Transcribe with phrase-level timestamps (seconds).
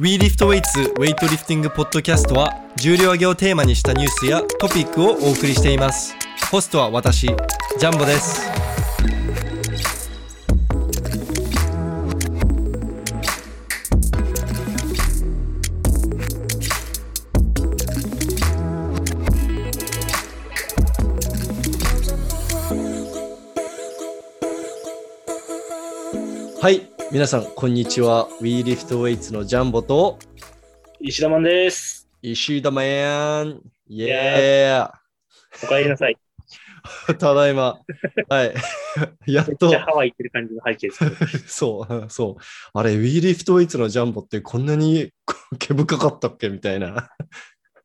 [0.00, 6.16] WeLiftWeights ウェイトリフティングポッドキャストは重量挙げをテーマにしたニュースやトピックをお送りしています。
[6.50, 8.63] ホストは私ジャンボです。
[27.12, 30.18] 皆さんこんにちは WeLiftWeights のジャンボと
[31.00, 32.08] 石田マンです。
[32.22, 34.90] 石田マンイエー
[35.64, 36.16] お帰りなさい。
[37.18, 37.78] ただいま。
[38.28, 38.54] はい。
[39.26, 41.38] やっとめっちゃ、ハワイ行ってる感じの背景です。
[41.48, 42.42] そう、そう。
[42.72, 45.12] あれ、 WeLiftWeights のジャンボってこんなに
[45.58, 46.48] 毛深かったっけ？
[46.48, 47.10] みたいな。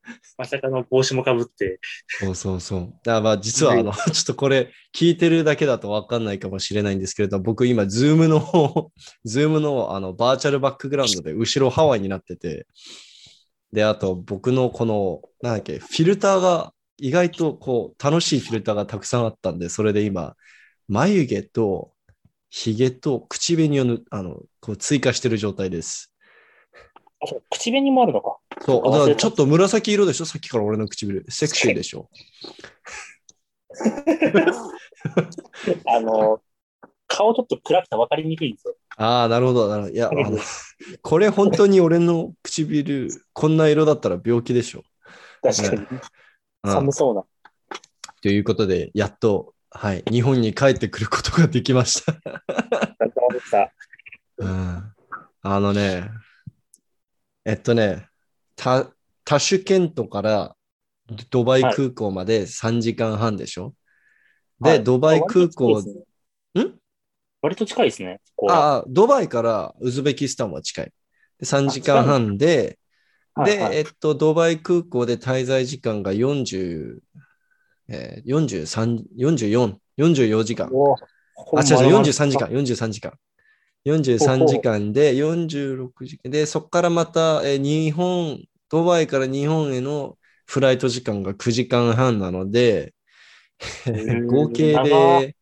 [0.37, 1.79] まさかの帽子もかぶって。
[2.07, 2.81] そうそうそう。
[2.81, 8.91] だからまあ実はあの、ちょっとこれ聞いてるだけだとわかんないかもしれないんですけれど、僕今、ズームの、
[9.25, 12.65] ズームのあの virtual background で後ろハワイになってて、
[13.71, 20.35] で、あと僕のこの、なんだっけ、フィルターが意外とこう楽しいフィルターがたくさんあったんで、それで今、
[20.87, 21.93] 眉毛と
[22.49, 26.13] 髭と口紅をぬあのこう追加してる状態です。
[27.21, 28.38] あ、そう、口紅もあるのか。
[28.65, 30.25] そう、あだからちょっと紫色でしょ？
[30.25, 31.25] さっきから俺の唇。
[31.29, 32.09] セクシーでしょ？
[35.87, 36.41] あの、
[37.07, 38.75] 顔ちょっと暗くて分かりにくいんですよ。
[38.97, 39.67] ああ、なるほど。
[39.69, 40.37] なるほどいや、あの、
[41.01, 44.83] これ本当に俺の唇、こんな色だったら病気でしょ？
[45.41, 45.77] 確かに。
[45.77, 46.01] うん
[46.65, 47.23] 寒そうな。
[48.21, 52.13] ということで、やっと、はい、日本に帰ってくることができました。
[54.39, 54.93] うん
[55.41, 56.09] あのね、
[57.45, 58.08] えっとね、
[58.59, 58.91] タ
[59.23, 60.55] タシュケントから
[61.29, 63.73] ドバイ空港まで3時間半でしょ、
[64.59, 65.81] で、はいドバイ空港、
[66.55, 66.73] ねん？
[67.41, 68.19] 割と近いですね。
[68.35, 70.85] ここはああ、ドバイからウズベキスタンは近い。
[71.39, 72.77] で3時間半で、
[73.37, 76.97] で、はいはいえっと、ドバイ空港で滞在時間が40、
[77.87, 80.69] えー、43、44、44時間。
[80.73, 83.13] おあ、違う違う、43時間、ほんま43時間。
[83.85, 95.35] 43時間で、46時間で、そこからまた、えー日本、ドバイから日本へのフライト時間が9時間半なので、ー合計で、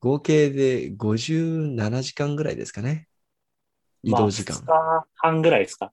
[0.00, 3.06] 合計で57時間ぐらいですかね。
[4.02, 4.60] 移動時間。
[4.66, 5.92] まあ、2日半ぐらいですか。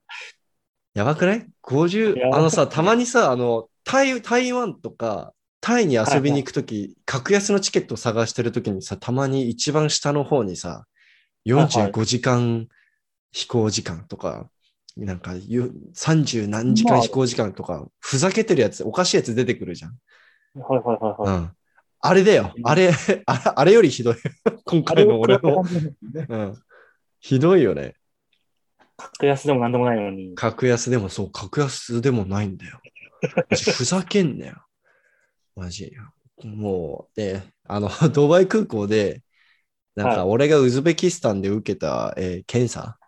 [0.94, 1.38] やばくない？
[1.38, 2.32] や ?50、ばい？
[2.32, 10.89] あのさ、たまにさ、あの、台台湾とか、タイに遊びに行くとき、格安のチケットを探してるときにさ、たまに一番下の方にさ、はいはい
[11.44, 12.68] 45時間
[13.32, 14.48] 飛行時間とか、
[14.96, 19.96] なんかゆ30何時まあ間飛行時間とか、ふざけてるやつ、おかしいやつ出てくるじゃん。
[20.54, 21.38] はいはいはいはい。
[21.38, 21.50] うん。
[22.02, 22.54] あれだよ。
[22.64, 22.90] あれ、
[23.26, 24.16] あれよりひどい。
[24.64, 25.62] 今回の俺の。
[26.28, 26.62] うん。
[27.20, 27.94] ひどいよね。
[28.96, 30.34] 格安でもなんでもないのに。
[30.34, 32.80] 格安でもそう、格安でもないんだよ。
[33.50, 34.64] ふざけんなよ。
[35.54, 35.92] マジ。
[36.42, 39.22] もう、で、あの、ドバイ空港で、
[39.96, 42.98] なんかはい俺がウズベキスタンで受けた、えー検査、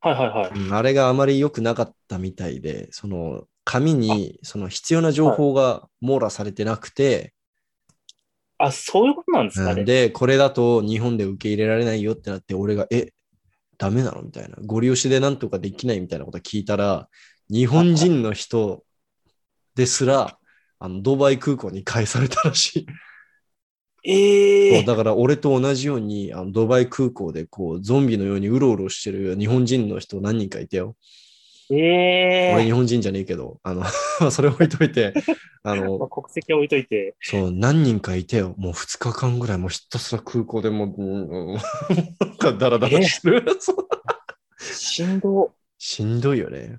[0.00, 0.50] はいはいはい。
[0.58, 7.34] うんあれがあまり良くなかったみたいで、その紙にその必要な情報が網羅されてなくて、
[8.58, 9.80] あ、そういうことなんですかね。
[9.80, 13.12] うんで、これだと日本で受け入れられないよってなって、俺が、え、
[13.78, 14.22] ダメなの？
[14.22, 14.56] みたいな。
[14.66, 17.08] ご利用しでなんとかできないみたいなこと聞いたら、
[17.48, 18.82] 日本人の人
[19.76, 20.38] ですら、
[20.80, 22.86] あのドバイ空港に返されたらしい。
[24.10, 30.96] ええそうだから俺と同じようにあのドバイ空港でこうゾンビのようにうろうろしてる日本人の人何人かいたよ。
[31.70, 33.84] ええ俺日本人じゃねえけど、あの
[34.32, 35.12] それ置いといて、
[35.62, 37.14] あのまあ、国籍置いといて。
[37.20, 38.54] そう、何人かいてよ。
[38.56, 41.60] もう2日間ぐらい、もうひたすら空港でもう、うんうんな
[42.26, 43.44] んかダラダラしてる。
[43.60, 43.76] そう
[44.58, 45.52] 振動。
[45.76, 46.78] しんどいよね。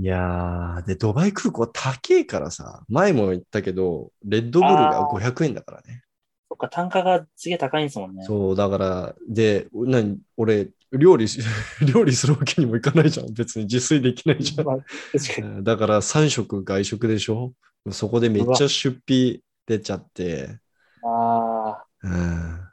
[0.00, 6.02] いやー、で、ドバイ空港高えからさ、前も言ったけど、レッドブルがあー500円だからね。
[6.48, 8.24] そっか、単価がすげえ高いんですもんね。
[8.24, 11.40] そう、だから、で、何、俺、料理し、
[11.92, 13.32] 料理するわけにもいかないじゃん。
[13.34, 14.66] 別に自炊できないじゃん。
[14.66, 14.76] まあ、
[15.12, 15.48] 確かに。
[15.48, 17.52] うんだから3食外食でしょ？
[17.90, 20.58] そこでめっちゃ出費出ちゃって。
[21.02, 22.68] ああ、うん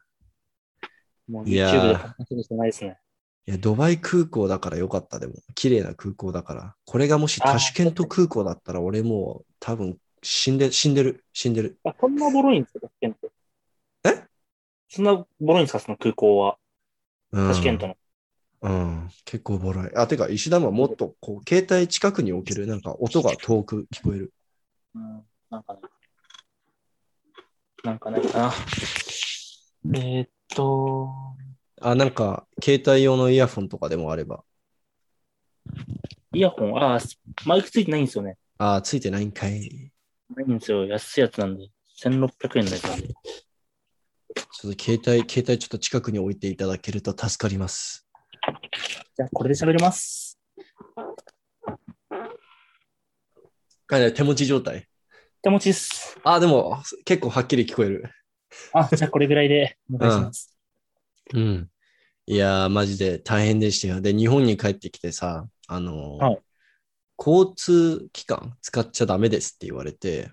[1.27, 2.99] もう YouTube で楽しみしてないですね。
[3.47, 5.35] いや、ドバイ空港だからよかった、でも。
[5.53, 6.75] 綺麗な空港だから。
[6.85, 11.77] これがもしタシュケント空港だったら、俺もう多分死んで、死んでる、死んでる。
[11.83, 13.31] あ、そんなボロいんですか、タシケント。
[14.05, 14.23] え？
[14.89, 16.57] そんなボロいんですか、その空港は。
[17.31, 17.97] うん、タシケントの。
[18.61, 19.95] うん、結構ボロい。
[19.95, 22.65] あ、てか、石田はもっと、こう、携帯近くに置ける。
[22.65, 24.33] なんか、音が遠く聞こえる。
[24.95, 25.79] うん、なんかね。
[27.83, 28.53] なんかないかな。
[29.93, 31.13] えーっと、
[31.87, 34.43] あ、なんか、携帯用のイヤフォンとかでもあれば。
[36.33, 36.99] イヤホン、ああ、
[37.45, 38.39] マイクついてないんですよね。
[38.57, 39.91] ああ、ついてないんかい。
[40.35, 40.87] ないんですよ。
[40.87, 41.69] 安いやつなんで。
[42.01, 43.09] 1600円のやつなんで。
[43.09, 43.13] ちょ
[44.71, 48.07] っと携帯、携帯ちょっと近くに置いていただけると助かります。
[49.15, 50.39] じゃあ、これで喋ります。
[53.89, 54.87] あ手持ち状態。
[55.43, 56.17] 手持ちです。
[56.23, 58.11] あ、でも結構はっきり聞こえる。
[58.73, 60.57] あ、じゃあこれぐらいでお願いします。
[61.35, 61.69] うん。
[62.27, 64.01] いやー、マジで大変でしたよ。
[64.01, 66.41] で、日本に帰ってきてさ、あのーはい
[67.17, 70.31] 交通機関使っちゃダメですって言われて、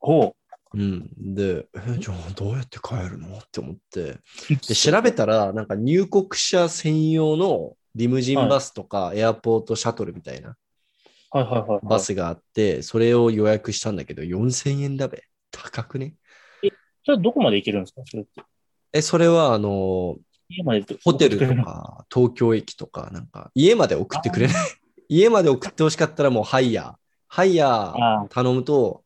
[0.00, 0.34] ほ
[0.72, 1.34] うん。
[1.34, 4.18] で、え、じゃあどうやって帰るのって思って。
[4.50, 4.54] う。
[4.68, 10.56] で、 調べたら、なんか入国者専用のリムジンバスとかエアポートシャトルみたいな
[11.30, 11.80] はいはいはいはい。
[11.86, 15.24] バスがあって、それを予約したんだけど、4000円だべ。
[15.50, 16.14] 高くね？
[17.04, 18.02] それどこまで行けるんですか？
[18.06, 18.42] それって。
[18.92, 20.29] え、それは、あの、家までど
[21.04, 24.56] ホテルとか、東京駅とか、なんか、家まで送ってくれない。
[25.08, 26.94] 家まで送ってほしかったらもうハイヤー。
[27.28, 29.04] ハイヤーあ頼むと、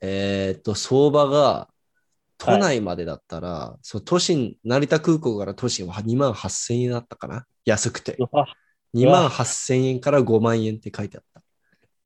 [0.00, 1.68] えーっと、相場が
[2.38, 8.16] 都内までだったら、そう都心、成田空港から都心は2万8000円だったかな安くて。
[8.32, 8.46] あ、
[8.94, 11.42] 2万8000円から5万円って書いてあった。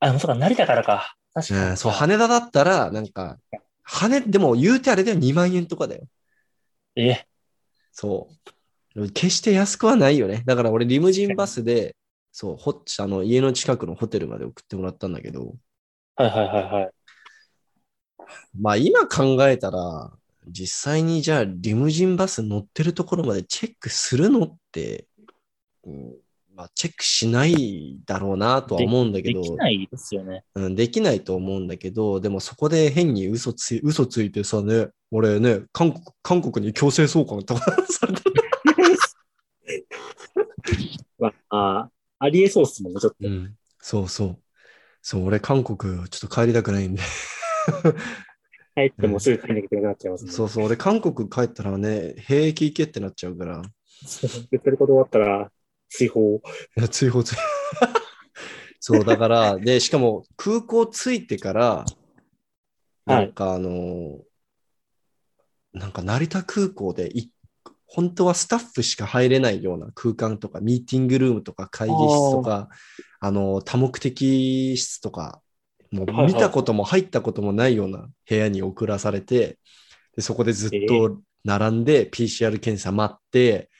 [0.00, 1.16] あ、そうか、成田からか。
[1.32, 1.60] 確かに。
[1.70, 3.38] うんそう、羽田だったら、なんか、
[3.82, 6.06] 羽、でも言うてあれでは2万円とかだよ。
[6.96, 7.24] え、
[7.92, 8.50] そう。
[9.12, 10.42] 決して安くはないよね。
[10.46, 11.96] だから俺、リムジンバスで、
[12.32, 15.54] そう、ほあの家の近くのホテルまで送ってもらったんだけど、
[16.16, 16.90] はいはいはいはい。
[18.58, 20.12] まあ今考えたら、
[20.48, 25.06] 実際にじゃあリムジンバス乗ってるところまでチェックするのって、
[25.84, 26.14] うん
[26.56, 30.42] まあ、チェックしないだろうなとは思うんだけど、できないですよね。
[30.54, 37.60] うん、できないと思うんだけど、でもそこで変に嘘つい嘘ついてさね、俺ね、韓国韓国に強制送還とか
[37.90, 38.42] されて、ま
[41.22, 43.28] あ、あありえそうっすもんね、ちょっと。
[43.28, 44.38] うん、そうそう。
[45.02, 47.02] そう、俺韓国ちょっと帰りたくないんで。
[48.74, 50.32] 帰ってもすぐ帰んなきゃいけなくなっちゃいますね。
[50.32, 53.62] そうそう、俺韓国帰ったらね、兵役行けってなっちゃうから。
[54.04, 54.30] そう。
[54.50, 55.50] 言ってること終わったら、
[55.88, 56.42] 追放。
[56.76, 57.42] いや、追放追放。
[58.80, 61.84] そう、だから、で、しかも空港着いてから、
[63.06, 64.20] なんかあの、
[65.72, 67.30] なんか成田空港でい、
[67.86, 72.68] 本当はスタッフしか入れないような空間とか、ミーティングルームとか会議室とか、
[73.20, 75.40] あの、多目的室とか、
[75.92, 79.58] もう見たことも入ったこともないような部屋に送らされて、
[80.16, 83.70] でそこでずっえと並んで PCR 検査待って、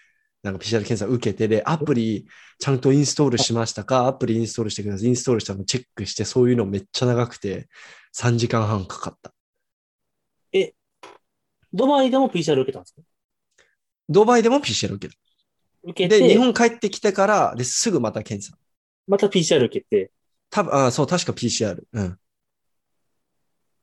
[0.43, 2.27] なんか PCR 検査受けてで、アプリ
[2.61, 4.07] ちゃんとインストールしましたか？
[4.07, 5.09] アプリインストールしてください。
[5.09, 7.69] インストールしたのチェックして、そういうのめっちゃ長くて、
[8.17, 9.33] 3時間半かかった。
[11.73, 13.03] ドバイでも PCR 受けたんですか？
[14.09, 15.21] ドバイでも PCR 受けた。
[15.83, 18.57] 受けで、日て、本帰ってきてから、ですぐまた検査。
[19.07, 20.11] また PCR 受けて、
[20.51, 21.83] 多分あ、そう、確か PCR。
[21.93, 22.19] うん。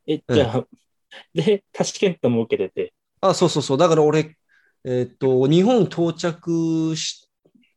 [0.07, 0.67] え、じゃあ、
[1.33, 3.77] で、タシケントも受けてて、あ、そうそうそう。
[3.77, 4.37] だから俺、
[4.83, 7.29] えっと、日本到着し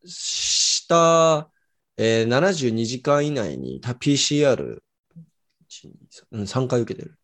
[0.07, 1.51] した、
[1.97, 4.79] えー72時間以内にた PCR、
[6.31, 7.19] うん、3回受けてる。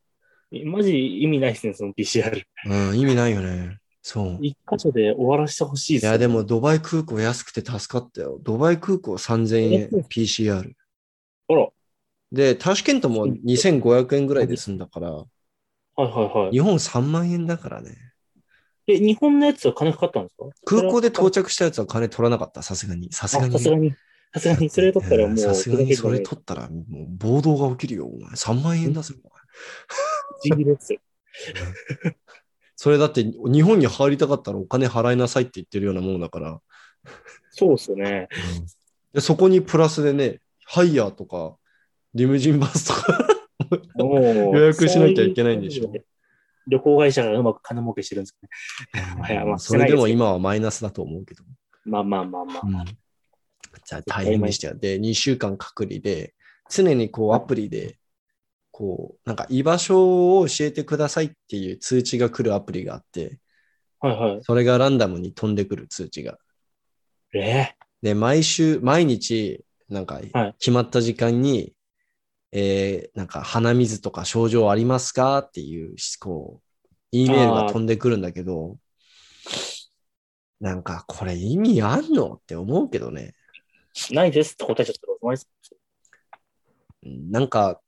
[0.52, 0.92] えマジ
[1.22, 2.42] 意味ないですね、その PCR。
[2.66, 3.78] うん、意味ないよね。
[4.02, 4.38] そう。
[4.42, 8.38] 一箇所で終わらせてほしいですよいや、でもドバイ空港安くて助かったよ。
[8.42, 10.72] ドバイ空港3000円え PCR。
[11.48, 11.68] あら、
[12.32, 15.26] で、タシケントも2500円ぐらいで済んだから、は
[15.98, 16.50] いはいはい。
[16.50, 17.96] 日本3万円だからね。
[18.88, 20.44] え、日本のやつは金かかったんですか？
[20.64, 23.12] 空港で到着着したやつは金取らなかった、さすがに。
[23.12, 23.52] さすがに。
[23.52, 23.94] さすがに。
[24.34, 28.30] さすがに、 それ取ったらもう、さすがにそれと取ったら、もう暴動が起きるよ、お前。
[28.30, 29.32] 3万円だぜ、お前。
[30.42, 31.00] 不思議ですよ。
[32.82, 36.60] それだって、日本に入りたかったらお金払いなさいって言ってるようなもんだから。
[37.50, 38.26] そうっすよね。
[39.14, 41.54] でそこにプラスでね、ハイヤーとか、
[42.12, 43.28] リムジンバスとか、
[44.00, 46.04] 予約しなきゃいけないんでしょそうう
[46.66, 49.44] 旅行会社がうまく金儲けしてるんですかね。
[49.44, 51.44] まあそれでも今はマイナスだと思うけど。
[51.84, 52.84] まあまあまあまあ。
[52.84, 54.74] じゃあ大変でしたよ。
[54.74, 56.34] で、2週間隔離で、
[56.68, 58.00] 常にこうアプリで、
[58.72, 63.38] こう、なんか居場所を教えてくださいっていう通知が来るアプリがあって、
[64.00, 64.40] はいはい。
[64.42, 66.38] それがランダムに飛んでくる通知が。
[67.34, 71.74] えで、毎週、毎日、なんかはい決まった時間に、
[72.50, 78.78] えーなんか鼻水とか症状ありますかっていう、こう、E メールが飛んでくるんだけど、
[80.60, 83.34] なんかこれ意味あんのって思うけどね。
[83.94, 85.48] ー、ないですって答えちゃったらおいです。
[87.02, 87.80] なんか、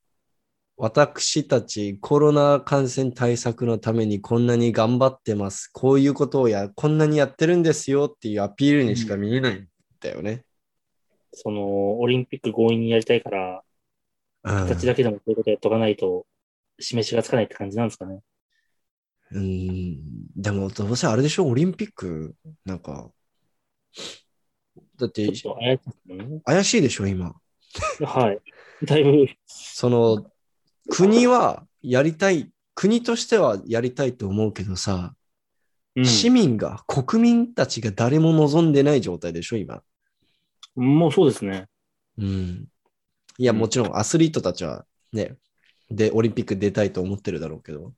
[0.76, 5.68] 私たちコロナ感染対策のためにこんなに頑張ってます。
[5.72, 9.68] こういうことをや、こんなにやってるんですよっていうアピールにしか見えないん
[10.00, 10.44] だよね。
[11.32, 13.62] その、オリンピック強引にやりたいから、
[14.42, 16.26] うん形だけでもそういうことやっとかないと、
[16.78, 18.20] 示しがつかないって感じなんですかね。
[19.30, 23.10] うん、でもどうせあれでしょ、オリンピック、なんか、
[24.98, 25.32] だって。
[26.44, 27.34] 怪しいでしょ、今。
[28.04, 28.40] はい。
[28.84, 30.26] だいぶ、その、
[30.90, 35.14] 国はやりたい、国としてはやりたいと思うけどさ、
[35.96, 39.82] うん、市民が、国民たちが誰も望んでない状態でしょ、今。
[40.74, 41.66] もうそうですね。
[42.18, 42.68] うん。
[43.38, 45.36] いや、うんもちろんアスリートたちはね、
[45.90, 47.92] で、オリンピック出たいと思ってるだろうけど。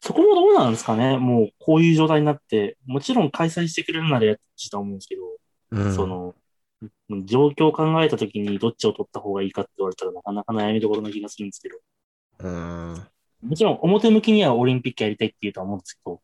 [0.00, 1.16] そこもどうなんですかね。
[1.16, 5.22] もうこういう状態になって、もちろん開催してくれるならやってほしいと思うんですけど、
[5.70, 6.34] うん、その、
[7.24, 11.78] 状況を考えたときにどっちを取った方がいいかって言われたらなかなか悩みどころな気がするんですけど、
[12.40, 13.06] うん。
[13.42, 16.20] もちろん表向きにはオリンピックやりたいって言うとは思うんですけど、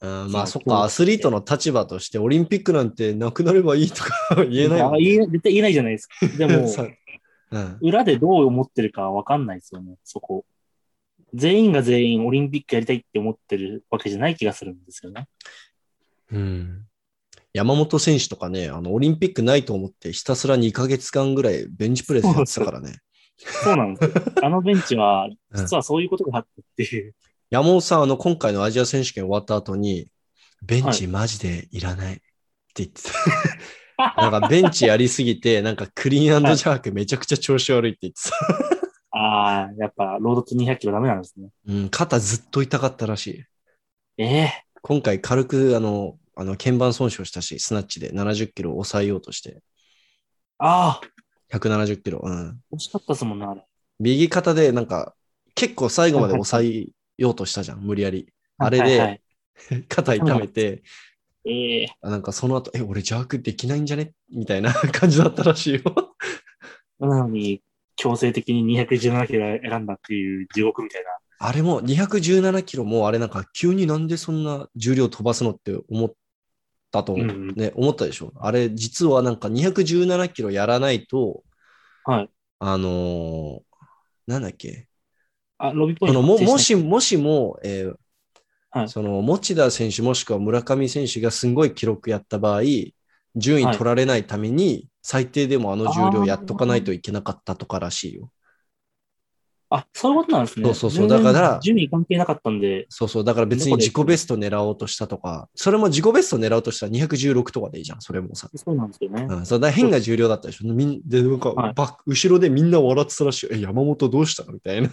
[0.00, 6.14] うんまあそっか、アスリートの立場としてオリンピックなんてなくなればいいとか言えないね、 え絶対言えないじゃないですか。
[6.38, 6.86] でも、さ
[7.50, 10.44] うん、裏でどう思ってるかわかんないですよね、そこ。
[11.34, 15.28] 全員が全員オリンピックやりたいって思ってるわけじゃない気がするんですよね。
[16.30, 16.87] うん。
[17.58, 22.98] 山本選手とかね、あの、オリンピックないと思ってひたすら2ヶ月間ぐらいベンチプレスやってたからね。
[23.36, 24.22] そうなんですよ。
[24.44, 27.16] あのベンチは、 うん実はそういうことがあってっていう。
[27.50, 30.08] 山本さん、あの、今回のアジア選手権終わった後に、
[30.62, 32.22] ベンチマジでいらないって
[32.76, 33.02] 言って
[33.96, 34.22] た。
[34.30, 39.18] なんかベンチやりすぎて、なんかクリーンジャークめちゃくちゃ調子悪いって言ってた。
[39.18, 41.48] ああ、やっぱ、ロードと200キロダメなんですね。
[41.66, 43.44] うん、肩ずっと痛かったらしい。
[44.18, 49.60] ええ今回軽くあの、あの鍵盤損傷したし、スナッチで70キロ抑えようとして、
[50.58, 52.20] ああ、170キロ。
[52.22, 52.60] うん。
[52.72, 53.64] 惜しかったですもんね、あれ。
[53.98, 55.14] 右肩でなんか、
[55.56, 58.32] 結構最後まで抑えようとしたじゃん、無理やり。
[58.56, 59.22] あれはいはい
[59.70, 60.84] で 肩痛めて、
[61.44, 64.12] ええなんかその後、え、俺ジャークできないんじゃね？
[64.30, 65.82] みたいな 感じだったらしいよ。
[67.00, 67.62] なのに、
[67.96, 71.10] 強制的に217キロ選んだっていう地獄みたいな。
[71.40, 76.14] あれも217キロもあれなんか急になんでそんな重量飛ばすのって思っ
[76.90, 78.32] たと、ね、思ったでしょ。
[78.36, 81.42] あれ実はなんか217キロやらないと、
[82.04, 82.30] はい。
[82.60, 83.60] あのー
[84.26, 84.88] なんだっけ、
[85.56, 87.94] あ、ロビーポイントももし、もしも、えー
[88.70, 92.62] はいその持田選手もしくは村上選手がすごい記録やった場合、
[93.34, 98.30] 順位取られないために、最低でもあの重量やっとかないといけなかったとからしいよ。
[99.70, 100.64] あ、そういうことなんですね。
[100.64, 103.24] そうそうそうだから順位関係なかったんで、そうそう。
[103.24, 108.48] だから別に自己ベスト狙おうとしたとか、それも自己ベスト狙おうとしたら216とかでいいじゃん、それもさ。
[108.54, 109.26] そうなんですよね。
[109.28, 110.72] うん、そうだ変な重量だったでしょ。
[110.72, 111.74] みんで、なんか、はい
[112.06, 113.52] 後ろでみんな笑ってたらしいよ。
[113.54, 114.90] え、山本どうしたのみたいな。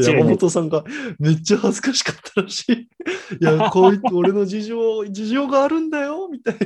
[0.00, 0.24] 山。
[0.24, 0.84] 本さんが
[1.18, 2.72] めっちゃ恥ずかしかったらしい。
[2.72, 6.56] いや、こう言って俺の事情、事情があるんだよ、みたい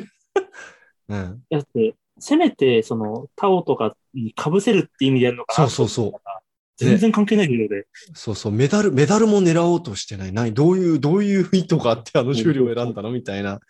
[1.09, 1.23] な。
[1.23, 1.43] うん。
[1.51, 6.21] だって、せめて、その、タオとかに被せるって意味でやるのかなそうそうそう
[6.87, 7.87] 全然関係ない重量で。
[8.15, 10.33] そうそう、メダル、メダルも狙おうとしてない。
[10.33, 13.61] 何どういう、どういう意図があってあの重量を選んだのみたいな。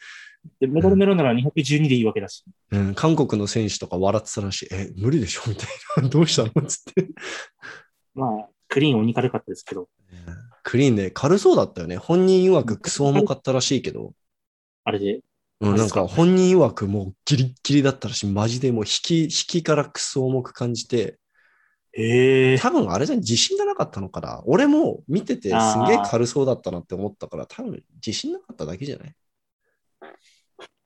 [0.61, 2.45] で、メダルメロンなら212でいいわけだし。
[2.71, 4.69] うん、韓国の選手とか笑ってたらしい。
[4.73, 5.69] え、無理でしょみたい
[6.03, 6.09] な。
[6.09, 7.09] どうしたのつって。
[8.15, 9.89] まあ、クリーン鬼軽かったですけど、
[10.63, 11.97] クリーンで軽そうだったよね。
[11.97, 14.13] 本人曰くクソ重かったらしいけど、
[14.85, 15.21] あれで。
[15.61, 18.33] うん、なんか本人曰くもうギリッギリだったらしい。
[18.33, 21.19] マジでもう引き、引きからクソ重く感じて、
[21.93, 22.59] へえ。
[22.59, 24.43] 多分あれじゃん自信がなかったのかな。
[24.47, 25.55] 俺も見ててす
[25.87, 29.15] げえ軽そうだったなって思ったから、多分自信なかっただけじゃない？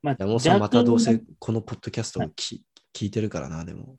[0.03, 2.63] まあ、山本さんまたどうせ若このポッドキャストをき
[2.95, 3.97] 聞いてるからな、でも。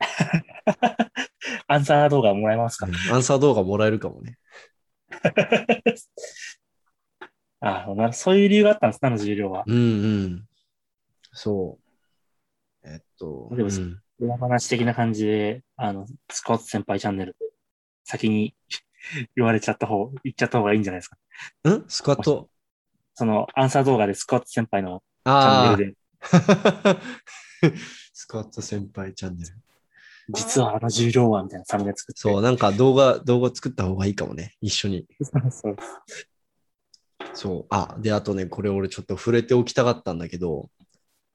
[1.66, 4.38] アンサー動画もらえますか、うんアンサー動画もらえるかもね。
[7.60, 9.64] あなそういう理由があったんです、あの重量は。
[9.66, 9.78] うんう
[10.26, 10.48] ん。
[11.32, 11.78] そ
[12.82, 12.88] う。
[12.88, 17.46] えっと、でもうん裏話的な感じで、あの、スコット先輩チャンネルで
[18.04, 18.54] 先に
[19.34, 21.16] 言われちゃった方、言っちゃった方がいいんじゃないですか。
[21.68, 21.84] ん？
[21.88, 22.48] スクワット？
[23.14, 25.34] そのアンサー動画でスコット先輩のチャン
[25.72, 27.00] あネルで、あ。
[28.12, 29.50] スクワット先輩チャンネル。
[30.32, 32.20] 実はあの重量はみたいなサムネ作って。
[32.20, 34.56] そう、なんか動画、動画作った方がいいかもね。
[34.60, 35.06] 一緒に。
[35.50, 35.76] そう。
[37.34, 37.66] そう。
[37.70, 40.70] あ、で、あとね、これ俺ちょっと触れておきたかったんだけど、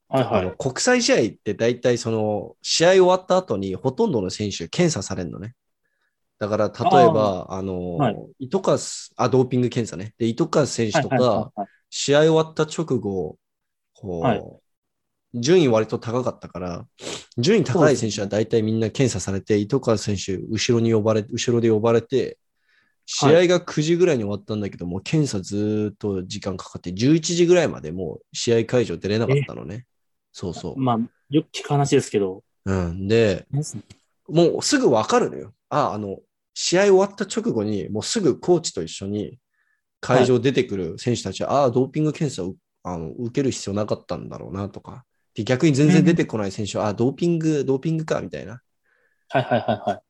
[0.08, 0.52] はいはいあの。
[0.52, 5.56] 国際試合って大体その、試合終わった後にほとんどの選手検査されるのね。
[6.40, 10.14] だから、例えば、あの、はい糸数、あ、ドーピング検査ね。
[10.18, 13.38] で、糸数選手とか、はいはいはい試合終わった直後、
[13.94, 14.44] こう、はい
[15.38, 16.88] 順位割と高かったから、
[17.38, 22.38] 順位高い選手は大体みんな検査されて、糸川選手、後ろに呼ばれ、後ろで呼ばれて、
[23.06, 29.86] 試合が9時ぐらいに終わったんだけど、もう検査ずーっと時間かかって、11時ぐらいまでもう試合会場出れなかったのね。
[30.36, 30.78] そうそう。
[30.78, 31.00] まあ、
[31.30, 32.44] よく聞く話ですけど。
[32.66, 33.08] うん。
[33.08, 33.48] で、
[34.28, 35.54] もうすぐわかるのよ。
[35.70, 36.20] あ、あの、
[36.54, 39.40] 試合終わった直後に、もうすぐコーチと一緒に
[40.02, 45.06] 会場出てくる選手たちは、ああ、ドーピング検査をあの受ける必要なかったんだろうなとか。
[45.36, 48.62] で逆に全然出てこない選手は、あ、ドーピング、ドーピングか、みたいな。
[49.30, 50.02] はいはいはいはい。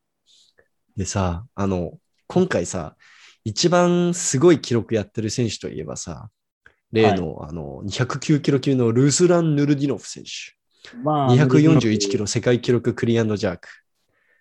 [0.97, 2.95] でさ、あの、今回さ、
[3.43, 6.31] 一番すごい記録やってる選手といえばさ、
[6.95, 10.29] 例の、あの、209キロ級のルスラン・ヌルディノフ選手。
[11.03, 13.67] まあ、241キロ世界記録クリアンドジャーク。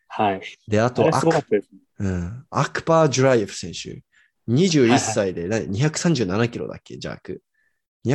[0.08, 0.42] はい。
[0.66, 1.78] で、あとあれすごかったですね。
[1.98, 2.46] うん。
[2.50, 4.02] アクパー・ジュライエフ選手。
[4.48, 7.42] 21歳で、何237キロだっけ、ジャーク。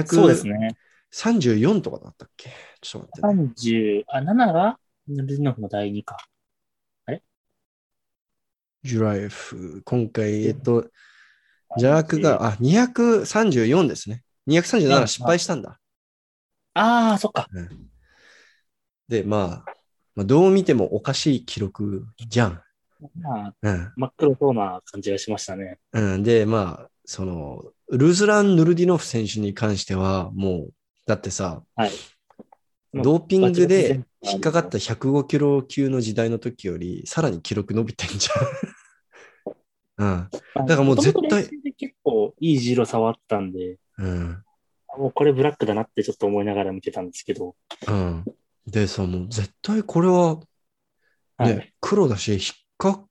[0.06, 0.76] そうですね。
[1.12, 2.52] 234とかだったっけ？
[2.82, 4.04] ちょっと待って、ね。
[4.04, 6.18] 30、あ、7がルズノフの第2か。
[8.84, 9.82] ジュライエフ。
[9.84, 10.88] 今回、えっと、
[11.78, 14.24] ジャークが、あ、234ですね。
[14.50, 15.80] 237失敗したんだ。
[16.74, 17.48] ああ、そっか。
[19.08, 19.72] で、まあ、
[20.16, 22.62] まあ、どう見てもおかしい記録じゃん。
[23.22, 23.94] まあ、うん。
[23.96, 25.78] 真っ黒そうな感じがしましたね。
[25.94, 30.74] うん、で、まあ、その、ルズラン・ヌルディノフ選手に関しては、もう、
[31.06, 31.92] だってさ、はい。
[32.94, 34.68] ドーピングで引っかかた。
[34.68, 40.06] った105キロ級の時代の時より、さらに記録伸びてんじゃん。
[40.58, 40.66] うん。
[40.68, 44.44] だからもう絶対結構いいジロ触ったんで、うん。
[44.98, 47.56] もうこれブラックだなってちょっと思いながら見てたんですけど。
[47.88, 48.26] うん。
[48.66, 50.40] でさ、もう絶対これは、
[51.40, 51.74] ね、はい。
[51.80, 52.42] 黒だし、引っ
[52.78, 53.06] か、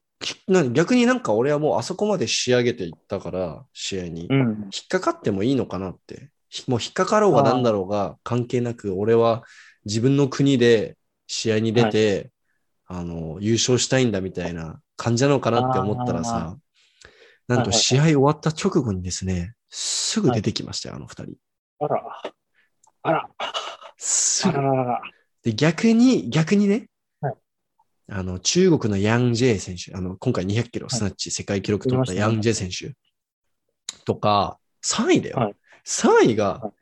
[0.73, 4.27] 逆になんか俺はもうあそこまで仕上げていったから、試合に。
[4.29, 4.39] うん。
[4.73, 6.31] 引っかかってもいいのかなって。
[6.49, 9.45] ひもう引っかかろうがなんだろうが関係なく、俺は
[9.85, 12.31] 自分の国で試合に出て、
[12.87, 16.57] あの、優勝したいんだみたいな感じなのかなって思ったらさ、
[17.47, 21.35] なんと試合終わった直後にですね、すぐ出てきましたよ、あの二人。
[21.81, 22.23] あら。
[23.03, 23.29] あら。
[23.97, 24.73] すぐあら。
[24.73, 25.03] らら。
[25.43, 26.89] で、逆に、逆にね、
[27.21, 27.35] はい
[28.11, 32.95] あの、中国のヤン・ジェイ選手、あの、今回200キロスナッチ世界記録取ったヤン・ジェイ選手
[34.05, 35.37] とか、3位だよ。
[35.39, 36.73] はい3位が、は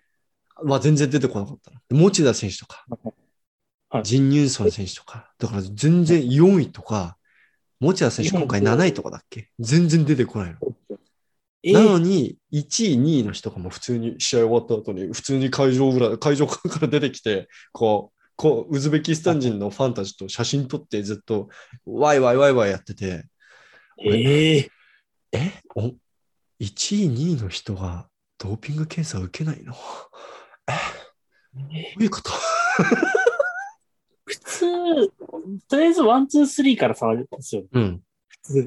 [0.64, 1.78] まあ全然出てこなかったの。
[1.90, 2.84] 持田選手とか、
[3.88, 7.16] はいジン・ニュンソン選手とか、だから全然4位とか、
[7.78, 9.50] 持田選手今回7位とかだっけ？
[9.60, 10.58] 全然出てこないの。
[11.68, 21.48] えなのー、に、1位、2位の人がもう普通に試合終わった後に、普通に会場裏、会場から出てきて、こう、こう、ウズベキスタン人のファンたちと写真撮ってずっと、
[21.84, 23.24] ワイワイワイワイやってて、
[23.98, 24.68] えー、
[25.32, 25.94] えお ?1
[26.60, 26.68] 位、
[27.10, 29.74] 2位の人がドーピング検査を受けないの？
[30.68, 30.72] え
[31.56, 31.64] ど
[31.98, 32.30] ういうこと？
[34.24, 35.08] 普通、
[35.68, 37.64] とりあえず one、two、three から触るんですよ。
[37.72, 38.02] うん、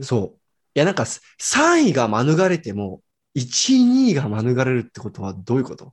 [0.01, 0.38] そう。
[0.79, 3.01] いや、なんか3位が免れても、
[3.35, 3.41] 1
[3.75, 5.91] 位、2位が免れるってことはどういうこと？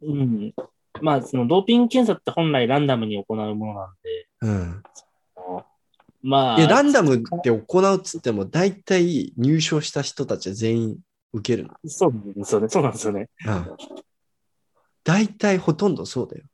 [0.00, 0.54] うん。
[1.02, 4.82] まあ、そのドーピング検査って本来ランダムに行うものなんで、うん。
[6.22, 10.98] まあ、ランダムって行うっつっても、大体入賞した人たちは全員
[11.34, 11.74] 受けるの？
[11.86, 12.68] そうなんですよね。
[12.70, 13.28] そうなんですよね。
[13.44, 13.66] うん。
[15.04, 16.44] 大体ほとんどそうだよ。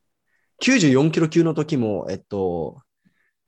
[0.64, 2.82] 94キロ級の時も、えっと、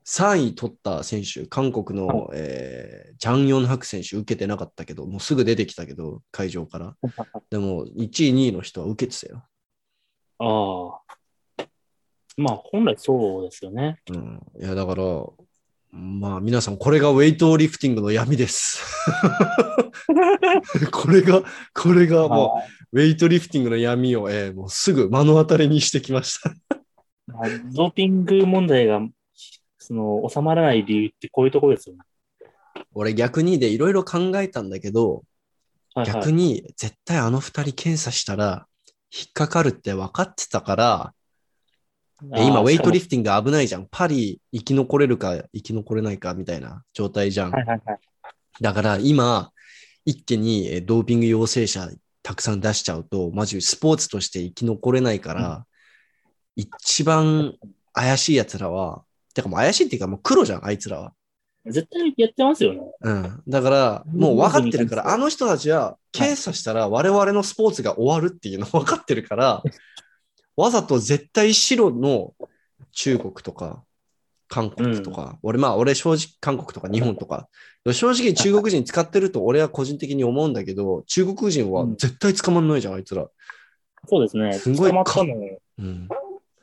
[0.06, 6.94] 3位取った選手、韓国の、えージャン・ヨンハク選手受けてなかったけど、もうすぐ出てきたけど、会場から。
[7.48, 9.44] でも、1位、2位の人は受けてたよ。
[10.38, 11.66] ああ。
[12.36, 14.00] まあ、本来そうですよね。
[14.10, 14.42] うん。
[14.60, 15.04] いや、だから、
[15.90, 18.82] まあ、皆さん、これがウェイトリフティングの闇です。
[20.90, 22.62] これが、これがも
[22.92, 26.50] う、ウェイトリフティングの闇を、えーもうすぐ目の当たりにしてきました。
[27.26, 29.00] まあドーピング問題が、
[29.84, 32.02] その、収まらない理由ってこういうところですよね。
[32.94, 35.24] 俺逆にでいろいろ考えたんだけど、
[35.94, 38.66] はいはい、逆に絶対あの二人検査したら
[39.12, 41.12] 引っかかるって分かってたから、
[42.22, 43.86] で今ウェイトリフフティング危ないじゃん。
[43.90, 47.50] パリ生き残れるか生き残れないかみたいな状態じゃん。
[47.50, 47.98] はいはいはい。
[48.60, 49.50] だから今、
[50.04, 51.88] 一気にえードーピング陽性者
[52.22, 55.66] たくさん出しちゃうと、マジスポーツとして生き残れないから、
[56.56, 57.54] 一番
[57.92, 61.12] 怪しい奴らは、てかもう怪しいっていうかもう黒じゃん、あいつらは。
[61.66, 62.80] 絶対やってますよね。
[63.00, 63.42] うん。
[63.48, 69.62] だから、もう分かってるから、うんあの人たちは検査したら我々のスポーツが終わるっていうの 分かってるから、
[70.56, 72.34] わざと絶対白の
[72.92, 73.82] 中国とか、
[74.48, 77.48] 韓国とか、俺まあ俺正直韓国とか日本とか、
[77.92, 83.26] 正直中国人使ってると俺は個人的に思うんだけど、中国人は絶対捕まんないじゃん、あいつら。
[84.06, 84.52] そうですね。
[84.52, 85.34] すごい捕まったの。
[85.78, 86.08] うん。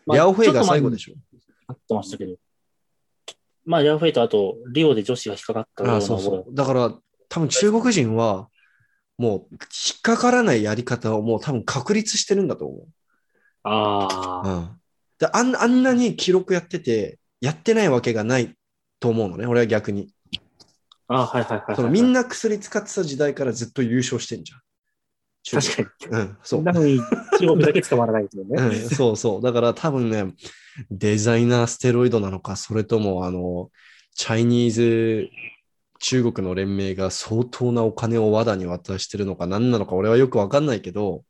[0.06, 1.16] まあヤオフェイが最後でちしょ。
[1.68, 2.36] あってましたけど。
[3.65, 6.56] まあ、ヤオフェイとあと、リオで女子が引っかかったああそうそう。
[6.56, 6.93] だから、
[7.30, 8.50] 多分中国人は、
[9.17, 9.58] もう引
[9.97, 12.88] っかからないやり方をもう多分確立してるんだと思う。
[13.63, 14.82] ああ、うん。
[15.19, 18.56] であんあんなに記録やってて、やってないわけがない
[19.00, 20.12] と思うのね、俺は逆に。
[21.08, 21.76] あはいはいはいはい。
[21.76, 24.62] そのみんな薬使ってた時代からずっと優勝してんじゃん。
[25.50, 26.18] 確かに。
[26.18, 26.64] うん、そう。
[26.64, 27.00] なのに、
[27.40, 28.64] 中国だけ捕まらないですよね。
[28.64, 29.42] うん、そうそう。
[29.42, 30.34] だから多分ね、
[30.92, 33.72] デザイナーステロイドなのか、それとも、あの、
[34.14, 35.30] チャイニーズ、
[36.00, 41.24] 中国の連盟が相当なお金を WADA に渡してるのか、何なのか、俺はよくわかんないけど、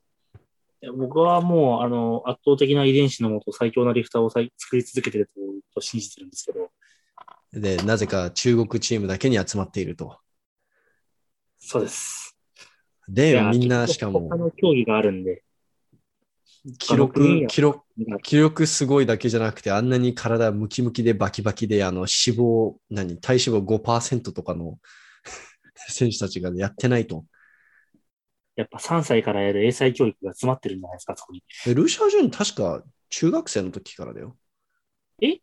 [0.97, 5.30] 僕はもう、あの、圧倒的な遺伝子のもと最強なリフターを作り続けてる
[5.76, 6.71] と信じてるんですけど、
[7.54, 10.17] で、なぜか中国チームだけに集まっていると。
[11.60, 12.30] そうです。
[13.12, 15.43] いで、やみんなしかも他、の競技があるんで、
[16.80, 17.84] 記録、記録、
[18.21, 24.80] 記録すごいだけじゃなくて、あんなに体ムキムキでバキバキで、あの、脂肪、何、体脂肪5%とかの
[25.76, 27.26] 選手たちがやってないと。
[28.56, 31.43] やっぱ3歳からやる英才教育が詰まってるんじゃないですか、そこに。
[31.65, 34.38] えルーシャージュン確か中学生の時からだよ。
[35.21, 35.39] え？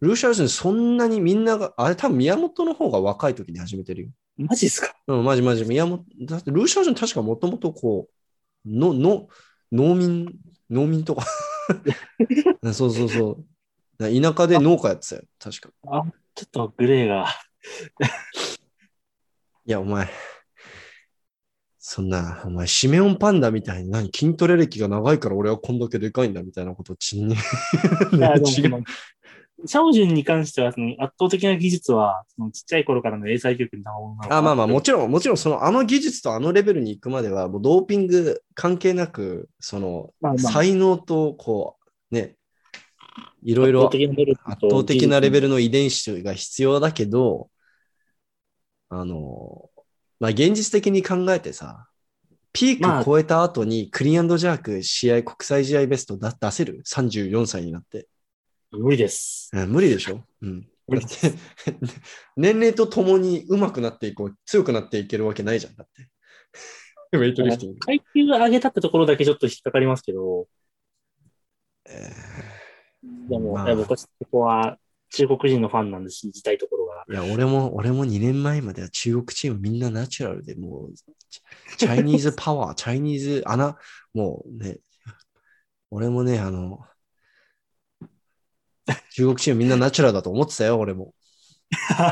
[0.00, 4.08] ルーシャージュンそんなにみんなが、あれ多分宮本の方が若い時に始めてるよ。
[4.36, 4.94] マジっすか？
[5.08, 5.64] うん、マジマジ。
[5.64, 8.08] 宮本、だってルーシャージュン確かもともとこ
[8.64, 9.28] う、の、の、
[9.72, 10.32] 農民、
[10.70, 11.26] 農民とか。
[12.62, 13.44] う んそうそうそう。
[13.98, 15.22] な田舎で農家やってたよ。
[15.38, 15.70] 確か。
[15.88, 17.26] あ、ちょっとグレーが。
[19.66, 20.08] いや、お前。
[21.78, 27.34] そんな、お前、シメオンパンダみたいに何筋トレ歴が長いから俺はこんだけでかいんだみたいなことをちんに。
[27.34, 28.82] 違そうの
[29.66, 33.90] シャオジュンに関しては、その圧倒的な技術は、そのちっちゃい頃からの英才教育にの
[34.28, 41.76] あまあまあ、もちろん、もちろん、その、あの技術とあのレベルに行くまでは、もうドーピング関係なく、その、まあまあ才能と、こ
[42.10, 42.36] う、ね、
[43.42, 47.48] いろいろ圧倒的なレベルの遺伝子が必要だけど、
[48.90, 49.70] あの、
[50.20, 51.88] まあ、現実的に考えてさ、
[52.52, 58.08] ピまあーク超えた後にクリーンジャーク試合、国際試合ベストだ出せる ?34 歳になって。
[58.70, 59.50] 無理です。
[59.52, 60.22] うん無理でしょ？
[60.42, 60.68] うん。
[60.86, 61.34] 無理だって、
[62.36, 66.08] 年齢とともに上手くなっていこう、強くなっていけるわけないじゃん、だって。
[67.12, 67.78] ウェイトリフティング。
[67.80, 70.46] 階級上げたってところだけちょっと引っかかりますけど、
[71.86, 72.10] え
[73.28, 74.78] でも、まあ僕はここは
[75.10, 77.04] 中国人のファンなんで信じたいところが。
[77.08, 80.94] ーいや、俺も、俺も2年前までは中国チームみんなナチュラルで、もう、
[81.30, 81.40] チ
[81.78, 83.76] チャイニーズパワー、チャイニーズ穴、
[84.12, 84.78] もうね、
[85.90, 86.80] 俺もね、あの、
[89.12, 91.14] 中国チームみんなナチュラルだと思ってたよ、俺も。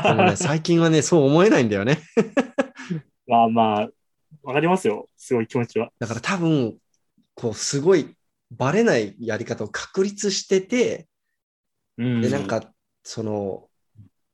[0.03, 2.01] でもね、 最近はね、そう思えないんだよね。
[3.27, 3.89] まあまあ、
[4.43, 5.09] わかりますよ。
[5.17, 5.91] すごい気持ちは。
[5.99, 6.77] だから多分、
[7.35, 8.15] こう、すごい
[8.51, 11.07] バレないやり方を確立してて、
[11.97, 12.21] うん。
[12.21, 12.71] で、なんか、
[13.03, 13.67] その、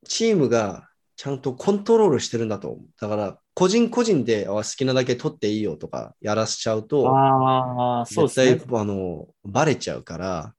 [0.06, 2.86] チームがちゃんとコントロールしてるんだと思う。
[3.00, 8.46] だから、個人個人であ好きなだけ取っていいよとかやらせちゃうと、ああ、そうですね。
[8.56, 10.54] 絶対、あの、バレちゃうから、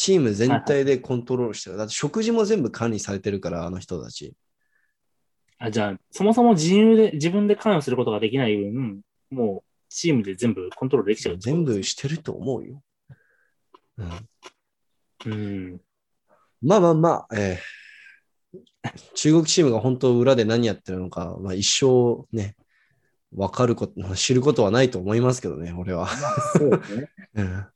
[0.00, 1.76] チーム全体でコントロールしてる。
[1.76, 4.32] だって食事も全部管理されてるから、あの人たち。
[5.58, 11.36] あじゃあ、そもそも自由で、自分で関与することができない分、もう、チームで全部コントロールできちゃう。
[11.36, 11.64] 全。
[11.64, 12.82] 部してると思うよ。
[13.98, 15.80] うん、うん。
[16.62, 17.80] まあまあまあ、えー
[19.14, 22.56] 中国チームが本当裏で何やってるのか、まあ、一生ね、
[23.36, 26.08] わかること、知ることはないと思いますけどね、俺は。
[26.56, 27.10] そうですね。
[27.36, 27.66] うん、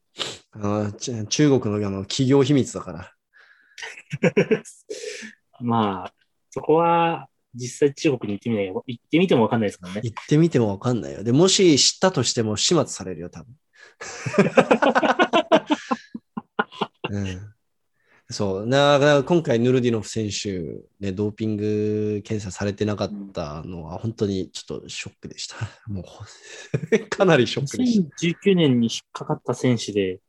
[0.53, 3.13] あのち中国のあの企業秘密だから。
[5.61, 6.15] まあ、
[6.51, 10.01] そこは、実際中国に行ってみない行ってみてもわかんないですからね。
[10.03, 11.23] 行ってみてもわかんないよ。
[11.23, 13.55] で、もし知ったとしても始末されるよ、多分。
[17.11, 17.54] うん、
[18.31, 18.69] そう。
[18.69, 20.59] だから今回、ヌルディノフ選手、
[20.99, 25.57] ね、ドーピング検査されてなかったのは、本当にちょっとショックでした。
[25.87, 28.27] もう、 かなりショックでした。
[28.27, 30.21] 2019年に引っかかった選手で、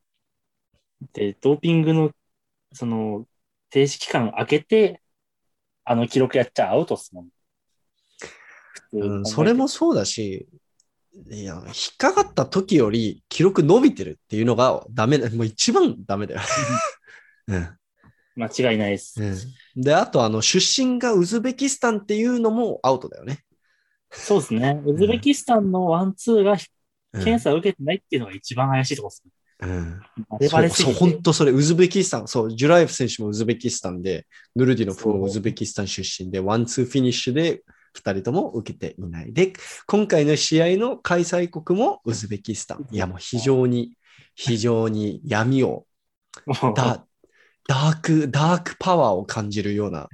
[1.13, 2.11] で、ドーピングの、
[2.73, 3.27] その、
[3.69, 5.01] 停止期間明けて、
[5.85, 7.29] あの記録やっちゃアウトっすもん。
[8.91, 10.47] うん、それもそうだし、
[11.29, 15.29] いや、引っかかった時より記録伸びてるっていうのがダメだ。
[15.29, 16.41] もう一番ダメだよ。
[17.47, 17.77] うん
[18.35, 19.21] 間違いないです。
[19.21, 23.39] うん、で、あと、あの、出身がウズベキスタンっていうのもアウトだよね。
[24.11, 24.81] そうですね。
[24.85, 26.57] ウズベキスタンのワンツーがうん
[27.23, 29.31] 検査を受けてないっていうのが一番怪しいところですね。
[29.61, 30.93] うんバレバそう、そう。
[30.93, 39.31] 本当それ、ウズベキスタン、そう、ジュラエフ選手もウズベキスタンで、ヌルディノフもウズベキスタン出身で、ワンツーフィニッシュで、二人とも受けていない。
[39.31, 39.53] で、
[39.87, 42.85] 今回の試合の開催国もウズベキスタン。
[42.91, 43.97] いや、もう非常に、
[44.35, 45.85] 非常に闇を、
[46.45, 47.04] もう
[47.67, 50.09] ダ dark、dark power を感じるような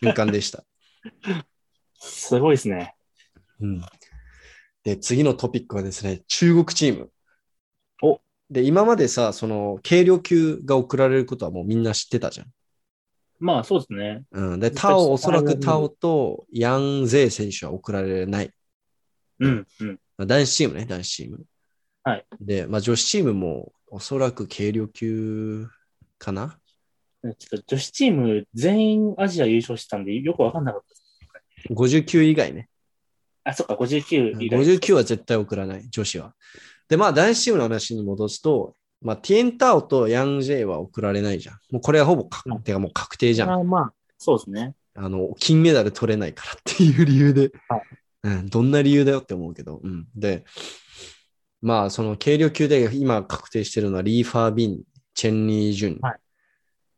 [0.00, 0.64] 瞬間でした。
[1.98, 2.94] すごいですね。
[3.60, 3.80] うん、
[4.84, 7.10] で、次のトピックはですね、中国チーム。
[8.02, 12.46] おで、今までさ、その、軽量級が送られることはもうみんな知ってたじゃん。
[13.40, 14.24] まあ、そうですね。
[14.30, 14.60] うん。
[14.60, 18.52] で、タオ、おそらくタオとヤン・ゼイ選手は送られない。
[19.40, 20.00] うん、うん。
[20.16, 21.44] まあ男子チームね、男子チーム。
[22.04, 22.26] はい。
[22.40, 25.68] で、まあ女子チームもおそらく軽量級
[26.18, 26.58] かな
[27.22, 31.72] ちょっと女子チーム全員アジア優勝したんで、よくわかんなかったです。
[31.72, 32.68] ?59 以外ね。
[33.44, 34.60] あ、そっか、59以外。
[34.60, 36.34] 59は絶対送らない、女子は。
[36.88, 41.54] で、まあ男子チームの話に戻すと、まあティエンタオとヤン・ジェイは送られないじゃん。
[41.70, 43.50] もうこれはほぼ確うんてかもう確定じゃん。
[43.50, 44.74] あまあ、そうですね。
[44.94, 47.82] あの、金メダル取れないからっていう理由で、はい
[48.24, 50.06] うん、どんな理由だよって思うけど、うん。
[50.14, 50.44] で、
[51.60, 54.82] まあ、その軽量級で今確定してるのはリー・ファー・ビン、
[55.14, 56.20] チェン・ニー・ジュン、はい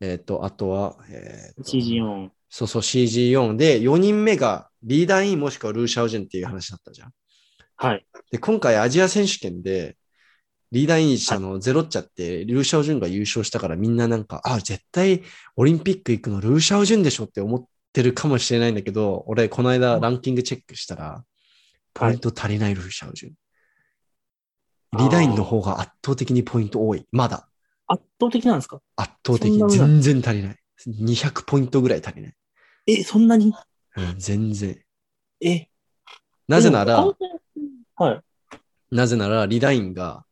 [0.01, 2.29] えっ、と、あとは、えーと CG4。
[2.49, 7.11] そうそう、CG4 で、4人目がリーダーインもしくはルーシャオジェンっていう話だったじゃん。
[7.77, 8.05] はい。
[8.31, 9.97] で、今回アジア選手権で、
[10.71, 15.23] リーダーインしたのゼロっちゃって、ルーシャオジュンが優勝したからみんななんか、あ、絶対
[15.55, 21.23] オリンピック行くのルーシャオジュンでしょって思ってるかもしれないんだけど、俺この間ランキングチェックしたら、
[21.93, 23.33] ポイント足りないルーシャオジュン。
[24.97, 27.05] リーダーインの方が圧倒的にポイント多い。
[27.11, 27.47] まだ。
[27.93, 28.81] 圧倒的なんですか？
[28.95, 30.57] 圧倒的全然足りない。
[30.87, 32.33] 200ポイントぐらい足りない。
[32.87, 33.53] え、そんなに？
[33.97, 34.79] うん、全然。
[35.41, 35.67] え、
[36.47, 37.05] なぜなら
[37.95, 38.21] はい。
[38.95, 40.25] なぜなら、リダインが、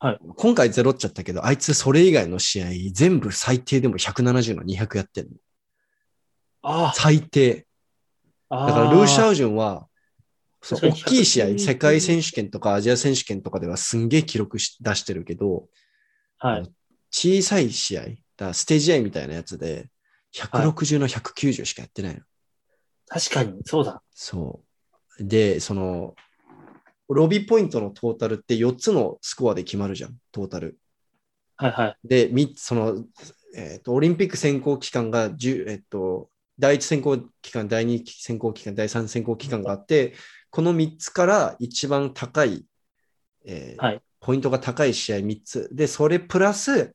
[0.00, 5.32] はい今回ゼロっちゃったけど、あいつそれ以外の試合、全部最低でも170の200やってんの。
[6.62, 7.66] あ最低。
[8.48, 8.66] あ。
[8.66, 9.86] だから、ルーシャウジュンは、
[10.60, 15.68] そう大きい試合、100世界選手権とかアジア選手権とかではすんげえ記録し出してるけど、
[16.44, 16.70] はい。
[17.10, 18.04] 小さい試合、
[18.36, 19.88] だステージ A みたいなやつで、
[20.34, 22.20] 160の190しかやってないの。
[23.08, 24.02] 確かに、そうだ。
[24.12, 24.60] そ
[25.18, 25.24] う。
[25.24, 26.14] で、その、
[27.08, 30.78] ロビーポイントのトータルって4つのスコアで決まるじゃん、トータル。
[31.56, 31.96] はいはい。
[32.04, 33.06] で、みその、
[33.56, 36.28] えっ、と、オリンピック選考期間が10、えっ、と、
[36.58, 40.12] 第一選考期間、第二選考期間、第三選考期間があって、
[40.50, 42.66] この3つから一番高い、
[43.46, 45.68] えーはいポイントが高い試合3つ。
[45.70, 46.94] で、それプラス、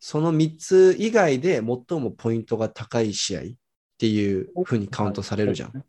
[0.00, 1.64] その3つ以外で最
[2.00, 3.44] もポイントが高い試合っ
[3.96, 5.84] ていうふうにカウントされるじゃん。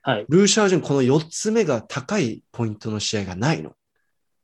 [0.00, 0.26] はい。
[0.30, 3.74] ルーシャージュン、この4つ目が高いポイントの試合がないの。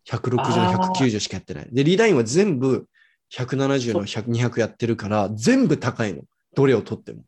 [0.07, 1.69] 160の190しかやってない。
[1.73, 2.87] で、リーダインは全部
[3.33, 6.25] 170の100 200やってるから、全部高いの。
[6.55, 7.23] どれを取っても。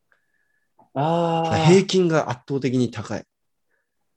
[0.92, 1.56] ああ。
[1.68, 3.24] 平均が圧倒的に高い。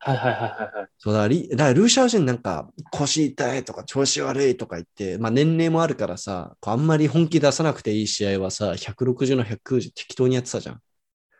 [0.05, 0.87] はいはいはいはいはい。
[0.99, 10.75] そうだリだからルーシャージュンなんか腰痛いとか調子悪いとか言って、まあ年齢もあるからさ、あんまり本気出さなくていい試合はさ、160の190適当にやってたじゃん。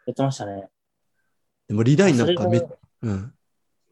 [0.08, 0.68] やってましたね。
[1.68, 2.60] でもリダインなんかめ
[3.04, 3.34] うん。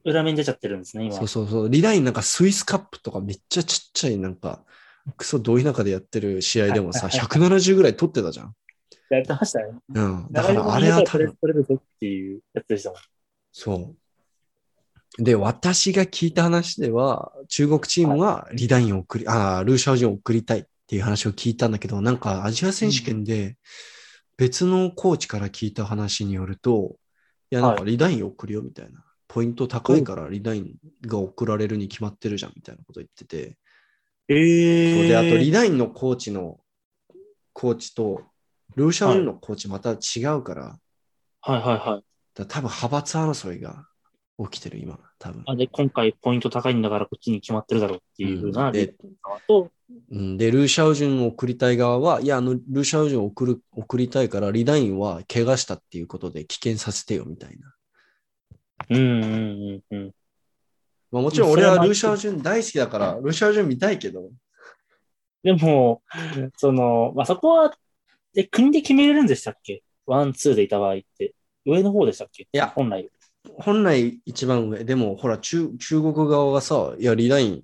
[0.05, 1.15] 裏面に出ちゃってるんですね、今。
[1.17, 1.69] そうそうそう。
[1.69, 4.63] リダインなんかスイスカップとかめっちゃちっちゃいなんか、
[5.17, 8.55] クソど田舎でやってる試合でもさ、はいはい170ぐらい取ってたじゃん。
[9.11, 9.65] やってましたね。
[9.93, 10.27] うん。
[10.31, 12.99] だからあれは多分、取れるぞっていうやつでしたもん。
[13.51, 14.02] そう。
[15.19, 23.57] で、私が聞いた話では、中国チームはリダインを送り、ああ、ルーシャオジンを送りたいっていう話を聞いたんだけど、なんかアジア選手権で
[24.37, 26.95] 別のコーチから聞いた話によると、
[27.51, 29.03] いや、なんかリダインを送るよみたいな。
[29.27, 30.75] ポイント高いからリダイン
[31.07, 33.57] が送られるに決まってるじゃんみたいなこと言ってて。
[34.27, 36.59] えそうで、あとリダインのコーチの
[37.53, 38.23] コーチと、
[38.75, 40.79] ルーシャオジンのコーチまた違うから、
[41.41, 41.61] はい。
[41.61, 41.77] はい。
[41.77, 42.03] はい。
[42.35, 43.87] だ多分派閥争いが
[44.39, 45.43] 起きてる今、多分。
[45.45, 48.87] あで、今回ポイント高いんだからこっちに決まってるだろうっていうふうなんで、
[50.51, 57.75] ルーシャオジュンを送りたい側は、いや、あの、ルーシャオジュンを送る送りたいから、リダインは怪我したっていうことで棄権させてよみたいな。
[58.89, 60.11] うんうんうんうん。
[61.11, 64.31] まあ、もちろん俺はルーシャオジュン大好きだから、ルーシャオジュン見たいけど、
[65.43, 66.01] でも、
[66.57, 67.75] その、まあ、そこは、
[68.33, 69.83] で、国で決めれるんでしたっけ？
[70.07, 71.35] one、two でいた場合って。
[71.65, 72.43] 上の方でしたっけ？
[72.43, 73.09] いや本来。
[73.57, 77.63] 本来一番上、でもほら中、中国側がさ、いや、リダイン、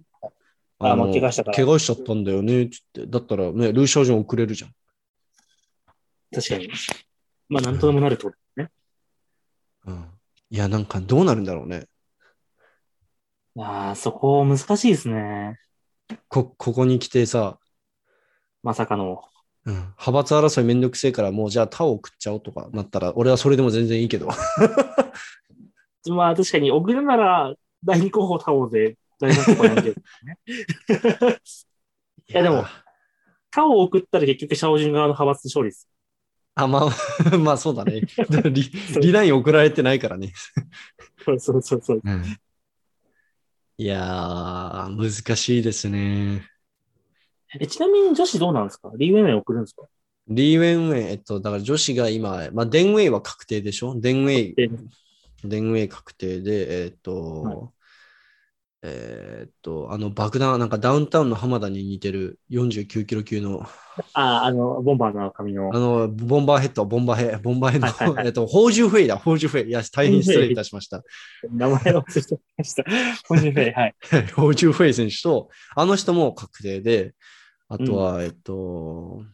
[0.79, 3.05] あ怪我したから怪我しちゃったんだよね、つって。
[3.05, 4.71] だったらね、ルーシャオジュン送れるじゃん。
[6.33, 6.69] 確かに。
[7.49, 8.69] まあ、なんとでもなるってことね。
[9.85, 10.05] うん。
[10.51, 11.87] いや、なんかどうなるんだろうね。
[13.57, 15.59] ああ、そこ難しいですね。
[16.27, 17.59] こ、ここに来てさ、
[18.63, 19.23] まさかの。
[19.65, 24.29] うん、派閥争いめんどくせえから、もうじゃあ他を送っちゃおうとかなったら、俺はそれでも全然いいけど。
[26.07, 30.39] まあ、確かに、送るなら、第二候補タオで、大学とかやんけどね。
[32.29, 32.65] いやでも
[33.51, 35.89] タオを送ったら結局、シャオジュン側の派閥勝利です。
[36.55, 36.89] あ、まあ、
[37.37, 38.01] まあそうだね。
[38.51, 38.63] リ
[39.01, 40.31] リライン送られてないからね。
[41.25, 42.01] そうそうそうそう。
[43.77, 46.45] いやー、難しいですね。
[47.59, 48.91] え、ちなみに女子どうなんですか？
[48.95, 49.83] リーウェイウェイ送るんですか？
[50.27, 53.99] リーウェンウェイ、えっと、だから女子が今、まあ、デンウェイは確定でしょ？
[53.99, 54.55] デンウェイ、
[55.43, 57.57] でデンウェイ確定で、えっと、はい
[58.81, 63.63] えっと、あの爆弾、なんかダウンタウンの浜田に似てる49キロ級の、
[64.13, 65.77] ああ、あの、ボンバーの髪のあ。
[65.77, 69.67] の、ボンバーヘッド、ボンバーヘッド、ボンバーヘッド、はいはいはいえっと、ホージュフェイだ、ホージュフェイ。
[69.67, 71.03] いや、大変失礼いたしました。
[71.51, 72.85] 名前を忘れてました。
[73.27, 73.95] ポジフェイ、はい。
[74.33, 77.15] ホージュフェイ選手と、あの人も確定で、
[77.67, 79.25] あとは、えっと、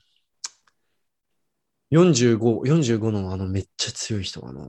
[1.92, 4.64] 45、45のあのめっちゃ強い人かな。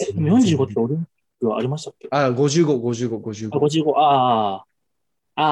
[0.00, 1.06] え、でも45ってオリンピッ
[1.40, 2.08] クはありましたっけ？
[2.10, 3.48] あ、55、55、55。
[3.52, 4.66] あ、55、ああ。
[5.38, 5.42] あ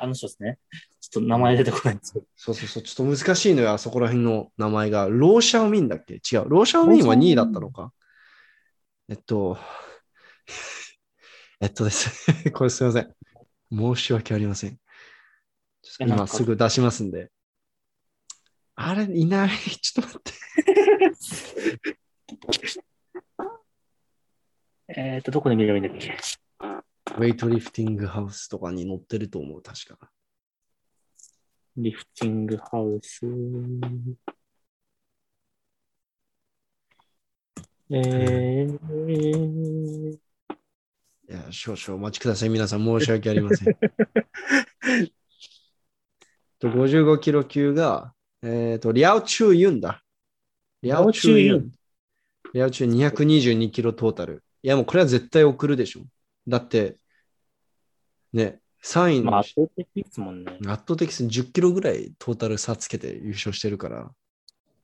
[0.00, 0.58] あ、あの人ですね。
[1.00, 2.24] ちょっと名前出てこないんですけど。
[2.34, 5.08] そうそうそう、ちょっと難しいのよ、あそこら辺の名前が。
[5.08, 6.14] ローシャオミンだっけ？
[6.14, 6.48] 違う。
[6.48, 7.92] ローシャオミンは2位だったのか？
[9.08, 9.58] えっと、
[11.60, 13.14] えっとですね、 これすいません。
[13.70, 14.78] 申し訳ありません。
[16.00, 17.30] 今すぐ出しますんで。
[18.74, 19.50] あれ、いない。
[19.80, 20.32] ちょっと待って。
[25.02, 26.14] えっと、どこで見ればいいんだっけ？
[27.16, 29.98] ウェイトリフティングハウスとかに載ってると思う、確か。
[31.76, 33.26] リフティングハウス。
[37.90, 40.18] えー、い
[41.28, 42.48] や、少々お待ちください。
[42.48, 43.76] 皆さん、申し訳ありません。
[46.58, 50.02] と55キロ級が、えっ、と、リャオチュウユンだ。
[50.80, 51.72] リャオチュウユン。
[52.54, 54.42] リャオチュウ222キロトータル。
[54.62, 56.02] いや、もうこれは絶対送るでしょ。
[56.46, 56.96] だって、
[58.32, 60.58] ね、3位の、まあ、圧倒的ですもんね。
[60.66, 64.10] 圧倒的に10キロぐらいトータル差つけて優勝してるから、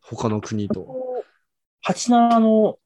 [0.01, 1.25] 他の国と。
[1.87, 2.79] 87の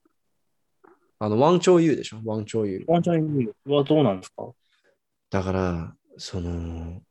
[1.19, 2.83] あの、ワンチョウユウでしょ、ワンチョウユウ。
[2.87, 4.51] ワンチャンはどうなんですか？
[5.29, 7.01] だから、その、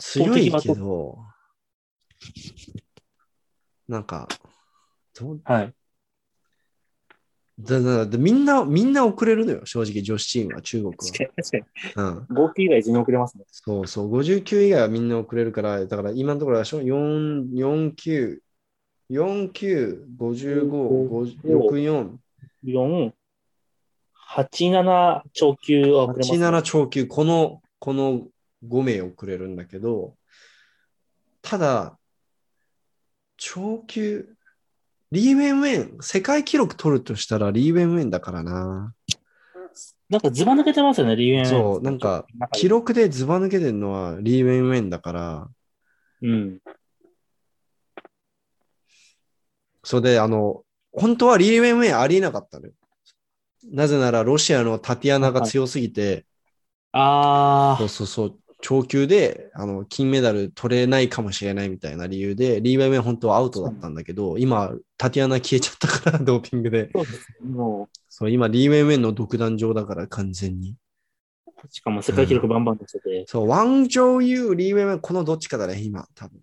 [0.00, 1.18] 強い的けど、
[3.86, 4.26] なんか、
[5.14, 5.74] どうはい。
[7.60, 12.02] だだだみんな、みんな遅れるのよ、正直、女子チームは、中国確かに、確かに。
[12.02, 12.26] は。
[12.28, 12.34] うん。
[12.34, 13.44] 合計以外全然遅れますね。
[13.50, 18.42] そうそう、59以外はみんな遅れるから、だから今のところでしょ、4、49、
[19.10, 21.14] 49、55、
[21.44, 22.18] 64、
[22.64, 23.12] 4、
[24.34, 26.38] 87超級は遅れます、ね。
[26.38, 28.26] 87超級、この、この
[28.66, 30.16] 5名遅れるんだけど、
[31.40, 31.98] ただ、
[33.36, 34.33] 超級、
[35.14, 38.92] リー・ウェンウェン、世界記録取るとしたらリー・ウェンウェンだからな。
[40.08, 41.46] なんかズバ抜けてますよね、リーウェン。
[41.46, 45.48] そう、なんか、記録でズバ抜けてるのはリー・ウェンウェンだから、
[46.20, 46.58] うん。
[49.84, 52.72] それで、あの、本当はリー・ウェンウェンありえなかったのよ。
[53.70, 56.26] なぜなら、ロシアのタティアナが強すぎて、
[56.90, 66.88] あそうそうそう、超級であの金メダル取れないかもしれないみたいな理由で、リー・ウェンウェン本当はアウトだったんだけど、今、タティアナ消えちゃったから、ドーピングで。
[66.94, 67.28] あ、そうです。
[67.42, 70.76] もそう、今、リー・ウェンウェンの独壇場だから、完全に。
[71.46, 73.24] う、しかも世界記録バンバン出してて。
[73.26, 76.40] そう、ワン・ジョー・ユー、リー・ウェンウェン、このどっちかだね、今、多分。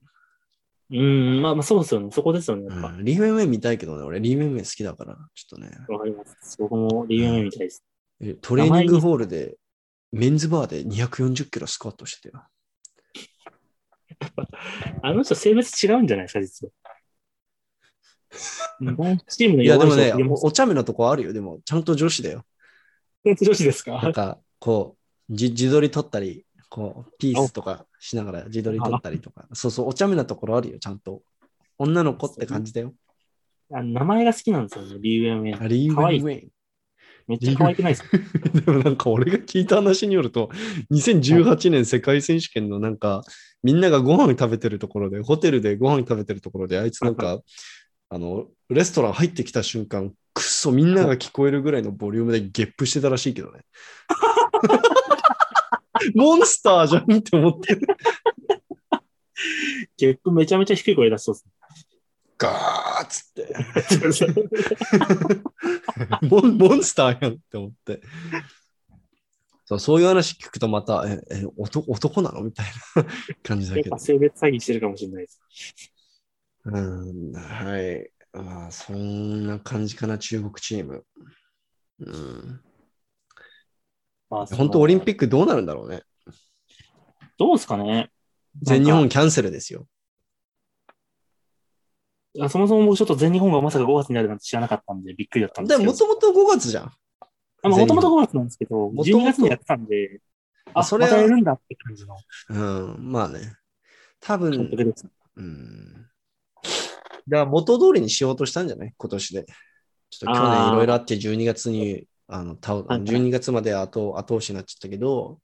[0.91, 2.11] うん、まあまあそうですよね。
[2.11, 2.67] そこですよね。
[2.69, 2.89] やっぱ。
[2.89, 5.71] うん、リー・ウェンウェン見たいけどね、俺、リー・ウェンウェン好きだから、ちょっとね。
[5.87, 6.55] わかります。
[6.59, 7.83] 僕もリーウェンウェンみたいです。
[8.19, 9.57] えトレーニングホールで、
[10.11, 12.43] メンズバーで240キロスクワットしてたよ。
[15.01, 16.73] あの人性別違うんじゃないですか、実は。
[19.27, 21.33] チームのいや、でもね、おお茶目なとこあるよ。
[21.33, 22.45] でも、ちゃんと女子だよ。
[23.25, 24.01] 女子ですか？
[24.01, 24.97] なんか、こ
[25.29, 29.47] う、じ自撮り撮ったり、こう、ピースとかしながら自撮り撮ったりとか。
[29.53, 31.23] そうそう、お茶目なところあるよ、ちゃんと。
[31.77, 32.93] 女の子って感じだよ。
[33.73, 35.63] あ名前が好きなんですよね、リーウェンウェン。
[35.63, 36.49] あリー・ウェンウェン。
[37.27, 38.17] めっちゃ可愛くないですか？
[38.65, 40.49] でもなんか俺が聞いた話によると、
[40.91, 43.23] 2018年世界選手権のなんか、
[43.63, 47.39] みんながご飯食べてるところで、ホテルでご飯食べてるところで、あいつなんか、
[48.09, 53.61] あの、レストラン入ってきた瞬間、くっそみんなが聞こえるぐらいのボリュームでゲップしてたらしいけどね。
[56.15, 57.77] モンスターじゃんって思って。
[59.97, 61.45] ゲップめちゃめちゃ低い声出しそうです
[62.41, 63.43] ガーッつって。
[63.53, 65.43] ね。
[66.27, 68.01] モンモンスターやんって思って。
[69.65, 72.65] そうそういう話聞くとまた、え、え男男なのみたい
[72.95, 73.05] な
[73.43, 74.03] 感じだけどやっぱ。
[74.03, 75.39] 性別詐欺してるかもしれないです。
[76.65, 78.11] うん、はい。
[78.33, 81.05] まあ、そんな感じかな、中国チーム。
[81.99, 82.61] うん、
[84.29, 85.25] まあ、本当、オリンピック。
[85.25, 86.01] ックどうなるんだろうね。
[87.37, 88.11] どうですかね
[88.61, 89.87] 全日本キャンセルですよ。
[92.39, 96.07] あそもそも僕ちょっと全日本がまさか5月になるなんて知らなかったんでびっくりだったんでですも、けど。
[96.07, 96.83] もともと5月じゃん。
[96.85, 96.89] あ
[97.69, 100.21] まあもともと5月なんですけど、もともと12月にやってたんで、
[100.73, 102.15] あ、それはまたやるんだって感じの
[102.49, 103.53] うん、まあね。
[104.19, 104.93] 多監分。
[105.35, 105.93] うん。
[107.27, 108.93] だから元通りにしようとしたんじゃない？
[108.97, 109.45] 今年で。
[110.09, 115.39] ちょっと去年いろいろあって12月に、あの、たはいはい12月まで後後押しになっちゃったけど、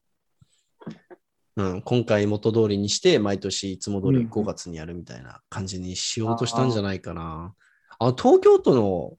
[1.58, 7.56] うん、今回元通りにして、毎年いつも通りうん5月にやるみたいな感じにしようとしたんじゃないかな。
[7.98, 9.18] あの東京都の、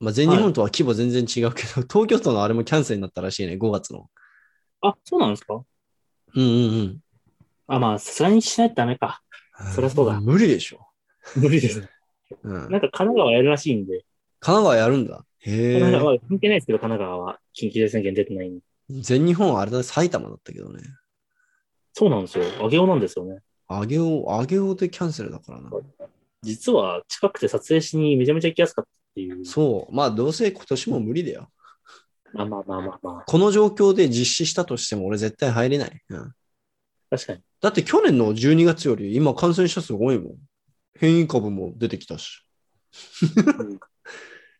[0.00, 4.10] まあ、全日本とは規模全然違うけど、 東京都のあれもキャンセルになったらしいね、5月の。
[4.80, 5.62] あ、そうなんですか？
[6.34, 6.46] うんう
[6.82, 7.00] ん
[7.68, 9.22] あ、まあ、さすがにしないとダメか。
[9.60, 9.72] うん。
[9.72, 10.88] そりゃそうだ無理でしょ。
[11.36, 11.88] 無理です。
[12.42, 14.04] うん、なんか神奈川やるらしいんで、
[14.40, 15.24] 神奈川やるんだ。
[15.38, 15.72] へえ。
[15.74, 18.64] 神奈川は関係ないですけど、神奈川は緊急事態宣言出てないんで。
[18.90, 20.82] 全日本はあれだ、埼玉だったけどね。
[21.98, 22.44] そうなんですよ。
[22.60, 23.38] 上げようなんですよね。
[23.68, 25.70] あげおう、あげおうでキャンセルだからな。
[26.42, 29.46] 実は近くて撮影しにめちゃめちゃ行きやすかったっていう。
[29.46, 29.94] そう。
[29.94, 31.48] まあ、どうせ今年も無理だよ。
[32.34, 33.24] まあまあまあまあまあ。
[33.26, 36.02] この状況で実施したとしても俺絶対入れない。
[36.10, 36.34] うん、
[37.08, 37.40] 確かに。
[37.62, 40.34] だって去年の12月より今感染者数多いもん。
[40.98, 42.46] 変異株も出てきたし。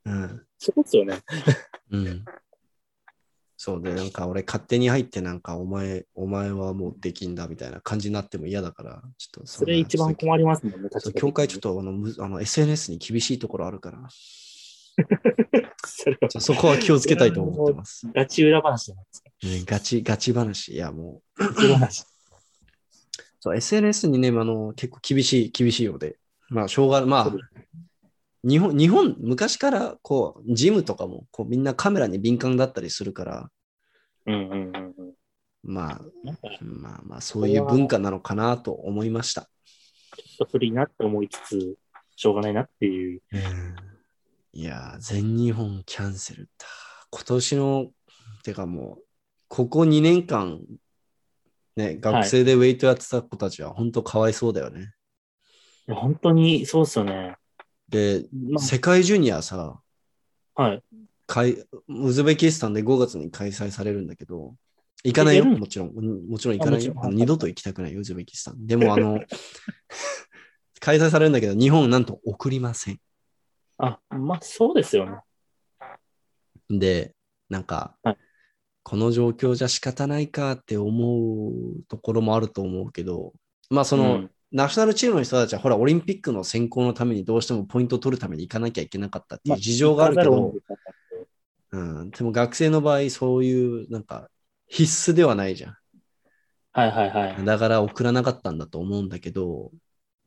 [0.06, 0.46] うん。
[0.56, 1.20] そうですよね。
[1.90, 2.24] うん。
[3.58, 11.20] そうで、なんか俺勝手に入ってなんかお前、お前はもうできんだみたいな感じになっても嫌だから、ちょっとそれ一番困りますもんね、確かに。
[11.20, 13.98] 協会ちょっとあのむあの SNS に厳しいところあるから、
[16.28, 18.06] そそこは気をつけたいと思ってます。
[18.14, 19.30] ガチ裏話じゃないですか。
[19.46, 20.74] ね、ガチ、ガチ話。
[20.74, 22.04] いや、もう、ガチ裏話。
[23.40, 26.18] そう、SNS にね、あの、結構厳しい、厳しいようで。
[26.48, 27.32] まあ、しょうがまあ
[28.48, 33.50] 日本、日本、昔から、こう、ジムとかも、こう、みんなカメラに敏感だったりするから、
[34.26, 35.14] うんうんうんうん。
[35.64, 36.00] まあ、
[36.60, 39.48] まあまあ、そういう文化なのかなと思いました。
[40.40, 41.76] ょっと古いなって思いつつ、
[42.14, 43.22] しょうがないなっていう。
[44.52, 46.66] いやー、全日本キャンセルだ。
[47.10, 47.90] 今年の、
[48.42, 49.04] てかもう、
[49.48, 50.60] ここ2年間、
[51.76, 54.92] ね、学生でウェイトやってた子たちは本当かわいそうだよね。
[55.88, 57.36] いや本当にそうっすよね。
[57.88, 59.80] で、ま世界ジュニアさ、
[60.54, 60.82] あ、はい。
[61.26, 61.56] かい
[61.88, 64.54] ウズベキスタンで5月に開催されるんだけど、
[65.04, 65.88] 行かないよ、もちろん。
[65.90, 68.66] うんもちろん行かないよ二度と行きたくないよ、ウズベキスタン。
[68.66, 69.20] でも、あの、
[70.80, 73.00] 開催されるんだけど、日本なんと送りません。
[73.78, 75.18] あ、まあそうですよね。
[76.68, 77.14] で、
[77.48, 78.16] なんか、はい
[78.88, 83.32] この状況じゃ仕方ないかって思うところもあると思うけど、
[83.68, 90.54] まあその、うんナショナルチームの人たちは、ほら、オリンピックの選考のためにどうしてもポイントを取るために行かなきゃいけなかったっていう事情があるけど、
[91.72, 94.28] うん、でも学生の場合、そういう、なんか、
[94.68, 95.76] 必須ではないじゃん。
[96.72, 97.44] はいはいはい。
[97.44, 99.72] だから送らなかったんだと思うんだけど、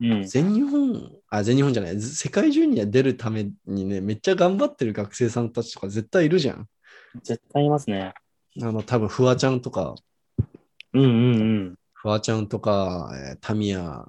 [0.00, 0.24] うん。
[0.24, 6.68] 全日本、あ、全日本じゃない、ず世界中には出るためにね、めっちゃ頑張ってる学生さんたちとか絶対いるじゃん。
[7.22, 8.14] 絶対いますね。
[8.60, 9.94] あの、多分フワちゃんとか、
[10.92, 11.74] うんうんうん。
[12.02, 14.06] フワちゃんとか、えータミヤ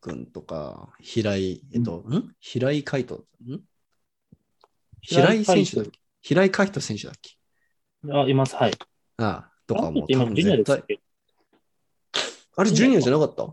[0.00, 2.34] 君とか、平井、えっと、ん。
[2.40, 3.60] 平井海斗、ん？
[5.02, 5.98] 平井選手だっけ？
[6.22, 7.36] 平井海斗選手だっけ？
[8.10, 8.56] あ、います。
[8.56, 8.72] はい。
[9.18, 10.64] ああ、とかもあ今、ジュニアで。
[10.64, 10.72] す
[12.56, 13.46] あれ、ジュニアじゃなかった？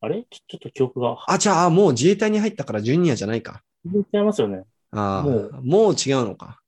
[0.00, 0.26] あれ？
[0.28, 1.16] ちょっと記憶が。
[1.28, 3.62] あ、じゃあ、もう自衛隊に入ったからジュニアじゃないか。
[3.84, 4.64] 違いますよね。
[4.90, 5.60] ああ、もう。
[5.62, 6.60] もう違うのか。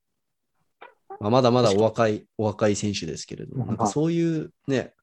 [1.19, 3.67] まあ、まだまだお若い、お若い選手ですけれど、うん。
[3.67, 4.93] なんかそういうね、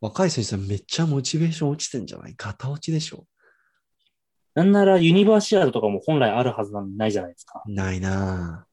[0.00, 2.34] 若い選手さんめっちゃモチベーション落ちてんじゃない？
[2.36, 3.26] ガタ落ちでしょ？
[4.54, 7.62] なんならユニバーシアードとかも本来あるはずなのにないじゃないですか。
[7.66, 8.66] ないな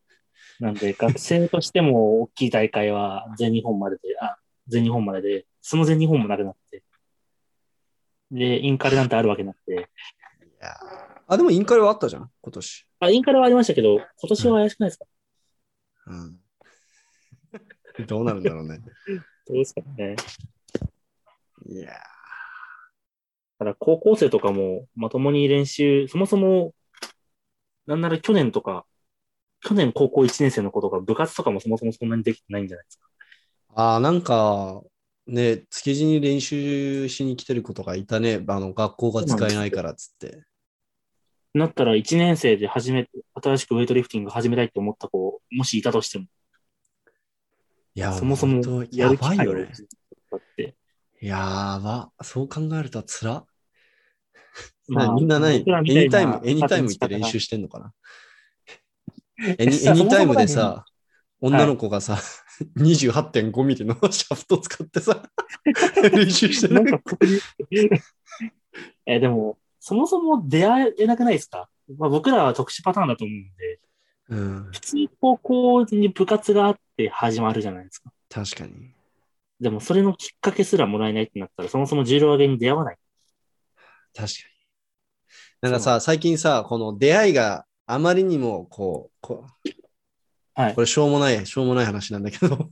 [0.60, 6.84] なんで、学生としても大きい大会は全日本までで、あ、全日本までで、その全日本もなくなって。
[8.32, 9.74] で、インカレなんてあるわけなくて。
[9.74, 9.82] ぁい
[10.62, 10.74] や
[11.28, 12.88] あ、でもインカレはあったじゃん、今年。
[13.00, 15.06] あ、インカレはありましたけど、今年は怪しくないですか、
[16.08, 16.40] うん。
[18.08, 18.80] どうなるんだろうね。
[19.48, 20.16] どうですかね。
[21.66, 21.94] いや
[23.60, 26.74] ただ、高校生とかもまともに練習、そもそも、
[27.86, 28.86] なんなら去年とか、
[29.62, 33.08] 去年高校1年生の子とか部活とかもそもそもそんなにできてないんじゃないですか。
[33.76, 34.82] ああ、なんか、
[35.26, 38.44] ね、築地に練習しに来てる子とかいたね。
[38.48, 40.44] あの、学校が使えないからっつって。
[41.54, 43.12] なったら1年生で初めて、
[43.42, 46.26] 新しくウェイトリフティング始めたいって思った子、もしいたとしても、
[47.96, 48.62] いや、そもそも
[48.92, 49.72] やる機会をね。
[50.32, 50.76] だって、
[51.28, 52.12] やば。
[52.22, 53.46] そう考えるとつら。
[54.90, 57.94] まあみんな何僕らエみたいなニタイム、エニタイム行って練習してんのかな？
[59.58, 60.84] エニエニタイムでさ、
[61.40, 62.18] 女の子がさ、
[62.78, 65.24] 28.5ミリのシャフト使ってさ、
[66.14, 66.74] 練習してる。
[66.74, 67.00] なんか
[69.06, 73.80] え、でも、そもそも出会えなくないですか、まあ、僕らは特殊パターンだと思うんで、
[74.30, 78.12] うん、普通高校に部活があって始まるじゃないですか。
[78.30, 78.94] 確かに。
[79.64, 82.98] でもそれのきっかけすらもらえないってなったら、そもそも重量上げに出会わない。
[84.14, 84.34] 確か
[85.64, 85.70] に。
[85.70, 89.70] なんかさ、最近さ、この出会いがあまりにもこう、こう
[90.56, 90.82] はいこ。
[90.82, 92.70] れしょうもない、しょうもない話なんだけど、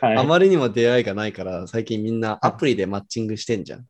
[0.00, 3.86] はい、あまりにも出会いがないから、最近みんなアプリでマッチングしてんじゃん。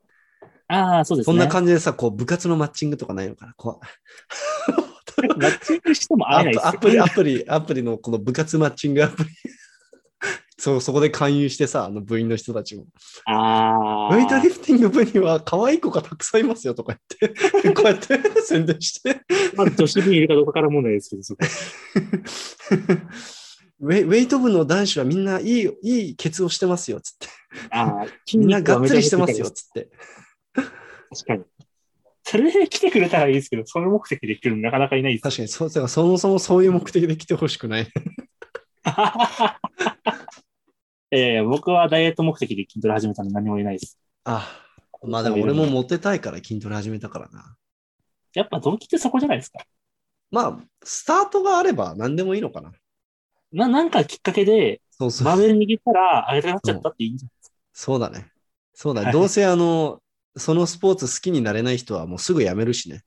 [0.68, 1.32] ああ、そうですね。
[1.32, 9.30] そんな感じでさ、こう部活のマッチングとかないのかなこう マッチングしても会えないですよアプリ、アプリ、アプリのこの部活マッチングアプリ。
[10.62, 12.84] そう、そこで勧誘してさ、あの部員の人たちも。
[13.24, 14.14] ああ。
[14.14, 17.32] ウェイトリフティング部には可愛い子がたくさんいますよとか言っ
[17.64, 19.22] て、 こうやって 宣伝して。
[19.56, 21.44] まあ、女子部いるかどうかから問題ですけど、そこ。
[23.80, 27.26] ウェイウェイト部の男子はみんないい、いいケツをしてますよ、つって。
[27.70, 29.88] あみんながっつりしてますよ、つって。
[30.54, 30.70] 確
[31.26, 31.44] かに。
[32.22, 35.22] それで来てくれたらいいですけど、その目的で来るのなかなかいないです。
[35.22, 37.88] 確かにそう、だからそもそもそういう目的で来てほしくない。
[41.12, 43.98] いやいや、僕はダイエット目的で筋トレ始めたので何も言えないです。
[44.24, 44.48] あ、
[45.02, 47.54] まあでも俺もモテたいから筋トレ始めたからな。
[48.32, 49.58] やっぱ動機ってそこじゃないですか。
[50.30, 52.72] まあ、スタートがあれば何でもいいのかな。
[53.52, 55.26] ななんかきっかけで、そうそう。
[55.26, 58.30] バーベル握ったら上げたくなっちゃったっていいんじゃないそうだね。
[58.72, 59.04] そうだね。
[59.06, 60.00] はいどうせあの、
[60.38, 63.02] そのスポーツ好きになれない人はもうすぐやめるしね。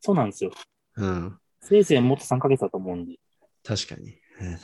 [0.00, 0.52] そうなんですよ。
[0.96, 1.38] うん。
[1.60, 3.16] せいぜいもっと3ヶ月だと思うんで。
[3.62, 4.16] 確かに。
[4.40, 4.58] うん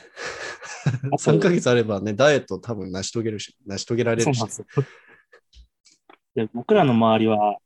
[1.05, 4.41] あと3ヶ月あればね、ダイエット多分成し遂げるし、成し遂げられるし。
[6.33, 7.57] で僕らの周りは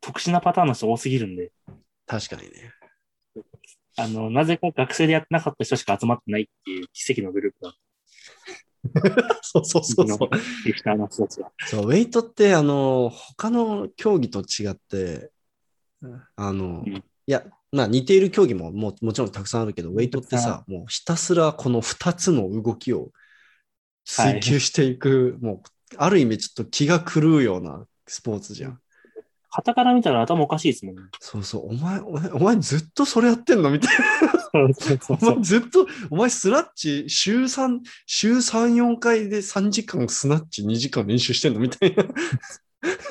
[0.00, 1.52] 特殊なパターンの人多すぎるんで、
[2.06, 2.72] 確かにね。
[3.96, 7.74] あの、なぜか学生でやってなかった人しか集まってないっていう奇跡のグループだ。
[9.42, 10.30] そうそうそうそう。
[10.66, 11.52] リフターの人たちは。
[11.66, 15.30] そう、ウェイトって、あの、他の競技と違って、
[16.36, 23.08] あの、うんいや、まあ似ている競技もももちろんたくさんあるけど、ウェイトってさ、もうひたすらこの2つの動きを
[24.04, 28.78] 追求していく、もう、ある意味ちょっと気が狂うようなスポーツじゃん。
[29.48, 31.02] 旗から見たら頭おかしいですもんね。
[31.20, 34.04] そうそう、お前、お前お前ずっとそれやってんのみたいな。
[34.54, 34.64] お
[35.34, 42.04] 前ずっと、お前スラッチ週3、週3、4回で3時間スナッチ2時間練習してんのみたいな。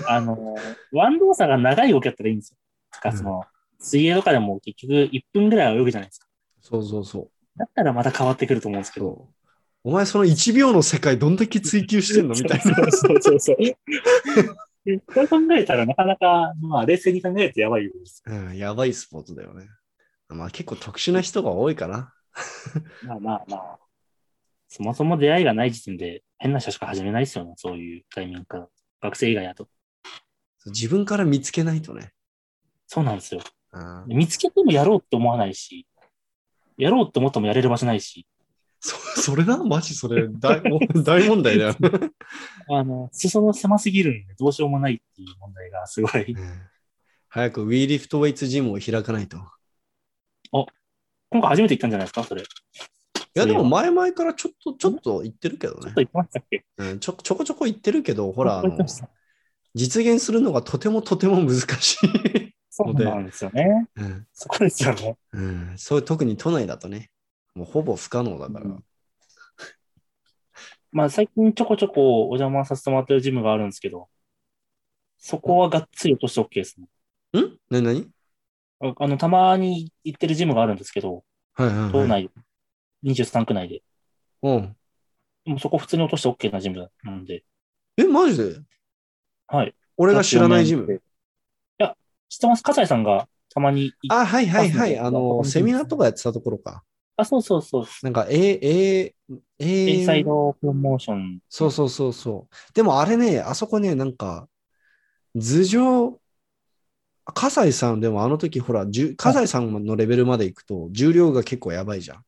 [0.07, 0.55] あの、
[0.91, 2.57] ワン動作が長い動きだったらいいんですよ。
[2.91, 3.43] つかその、
[3.81, 6.27] 水泳とかでも結局1分ぐらいは泳ぐじゃないですか。
[6.61, 7.29] そうそうそう。
[7.57, 9.27] だったらまた変わってくると思うんですけど。
[9.83, 12.35] お前その1秒の世界どんだけ追求してんの？
[12.39, 12.75] みたいな。
[12.75, 13.57] そうそうそう そう。
[14.85, 18.23] でこれ考えたらなかなか、まあ冷静に考えるとやばいです。
[18.25, 19.67] うん、やばいスポーツだよね。
[20.29, 22.13] まあ結構特殊な人が多いかな。
[23.03, 23.79] まあまあまあ。
[24.67, 27.53] そもそも出会いがない時点で変な人しか始めないですよね。
[27.57, 28.67] そういうタイミングから。
[29.01, 29.67] 学生以外だと。
[30.67, 32.13] 自分から見つけないとね。
[32.87, 33.41] そうなんですよ。
[33.71, 35.87] あ見つけてもやろうって思わないし、
[36.77, 38.25] やろうって思ってもやれる場所ないし、
[38.79, 40.61] そそれなマジそれ大
[41.05, 41.75] 大問題だよ。
[42.69, 46.31] あの、裾の狭すぎるんでどうしようもないっていう問題がすごい。
[46.31, 46.61] うん
[47.33, 49.37] 早く We Lift Weights ジムを開かないと。
[49.37, 49.39] い
[50.49, 50.65] 今
[51.39, 52.25] 回初めて行ったんじゃないですか？
[52.25, 52.43] それ。
[52.43, 52.47] ち
[53.35, 56.01] やでも前々からちょっとちょっと言ってるけどねょっと。
[56.01, 56.65] 言ってましたっけ？
[56.75, 58.61] うん、ちょちょこちょこ言ってるけど、ほら、
[59.73, 62.40] 実現するのがとてもとても難しい。
[62.85, 63.87] そうなんですよね。
[63.95, 65.17] うんそこですよね。
[65.33, 67.09] うん、そう特に都内だとね、
[67.55, 68.65] もうほぼ不可能だから。
[68.65, 68.83] うん
[70.93, 74.09] まあ最近ちょこちょこお邪魔させてもらってるジムがあるんですけど、
[75.17, 76.87] そこはがっつり落として OK ですね。
[77.41, 77.81] ん？
[77.81, 78.09] なに
[78.81, 81.23] ああの、たまに行ってるジムがあるんですけど、
[81.53, 81.91] はいはい、はい。
[81.91, 82.29] 島内、
[83.05, 83.83] 23区内で。
[84.41, 84.75] うん。
[85.45, 87.45] でもそこ普通に落として OK なジムなんで、
[87.95, 88.59] え、マジで？
[89.47, 89.73] はい。
[89.95, 91.01] 俺が知らないジム？
[92.31, 92.63] 知ってます？
[92.63, 94.97] 葛西さんがたまにあ、はいはいはい。
[94.97, 96.81] ああの、セミナーとかやってたところか。
[97.17, 97.85] あ、そうそうそう。
[98.03, 99.15] なんか、え、え、
[99.59, 101.39] え、A サイドプロモーション。
[101.49, 102.73] そうそうそうそう。
[102.73, 104.47] でもあれね、あそこね、なんか、
[105.35, 106.21] 頭上、
[107.25, 112.23] 葛西さんでもあの時ほら、葛西さんのレベルまで行くと重量が結構やばいじゃん。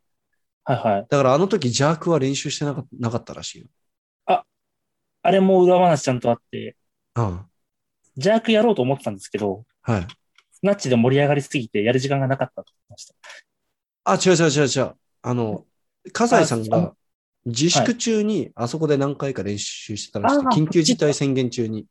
[0.66, 1.08] はいはい。
[1.10, 3.68] だからあの時ジャークは練習してなかなかったらしいよ。
[5.26, 6.76] あれも裏話ちゃんとあって、
[7.16, 7.42] うん。
[8.18, 10.08] ジャークやろうと思ってたんですけど、はい。
[10.52, 13.16] スナッチで盛り上がりすぎてやる時間がなかったって言ってました。
[14.06, 14.96] あ、違う違う違う違う。
[15.22, 15.66] あの、
[16.12, 16.94] 葛西さんあが
[17.46, 20.36] 自粛中にあそこで何回か練習してたらしい。
[20.38, 21.86] あー緊急事態宣言中に。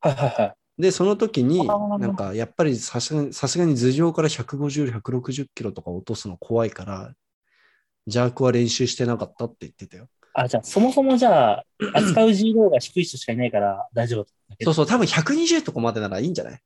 [0.00, 0.54] はいはいはい。
[0.78, 7.12] で、その時に、なんかやっぱりさすがにさすがに頭上から150、160キロとか落とすの怖いから、
[8.06, 10.08] ジャークは練習してなかったって言ってたよ。
[10.34, 14.26] あ、じゃあ、そもそもじゃあ、扱う G ローが低い人しかいないから大丈夫。
[14.62, 16.60] そうそう、多分120とかまでならいいんじゃない？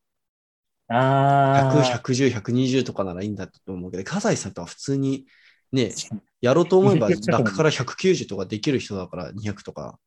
[0.88, 1.82] あ ?100、あ。
[1.82, 5.26] 110、120とかならいいんだと思うけど、葛西さんとは普通に
[5.72, 5.92] ね、
[6.40, 9.98] やろうと思えば200楽から190とかできる人だから200とか。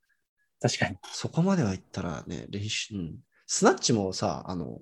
[0.60, 0.96] 確かに。
[1.12, 3.16] そこまでは行ったらね、練習、うん。
[3.46, 4.80] スナッチもさ、あの、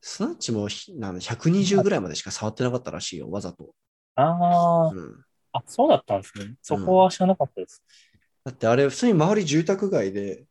[0.00, 3.74] スナッチもひなんだ120ぐらいまでしか触ってなかったらしいよ、わざと。
[4.16, 6.54] ああ、うん、あ、そうだったんですね。
[6.62, 7.82] そこは知らなかったです。
[8.44, 10.44] だってあれ、普通に周り住宅街で、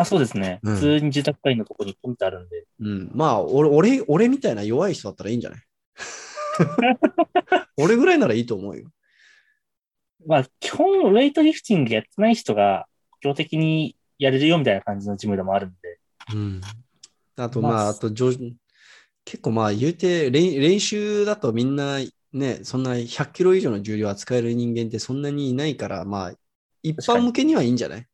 [0.00, 0.60] あ、そうですね。
[0.62, 2.64] うん普通に住宅街のとこにポンってあるんで。
[2.80, 5.60] うん、まあ俺、俺、俺みたいな弱い人だったらいいんじゃない？
[7.76, 8.88] 俺ぐらいならいいと思うよ。
[10.26, 12.86] まあ、基本、ウェイトリフティングやってない人が、
[13.20, 15.98] 基本的にやれるよみたいな感じのジムでもあるんで。
[16.34, 16.60] うん。
[17.36, 18.32] あと、まあまあ、あと上、
[19.24, 21.98] 結構まあ、言うて練、練習だとみんな、
[22.32, 26.32] ね、そんな100キロ以上の重量扱える人間ってそんなにいないから、まあ、
[26.82, 28.06] 一般向けにはいいんじゃない？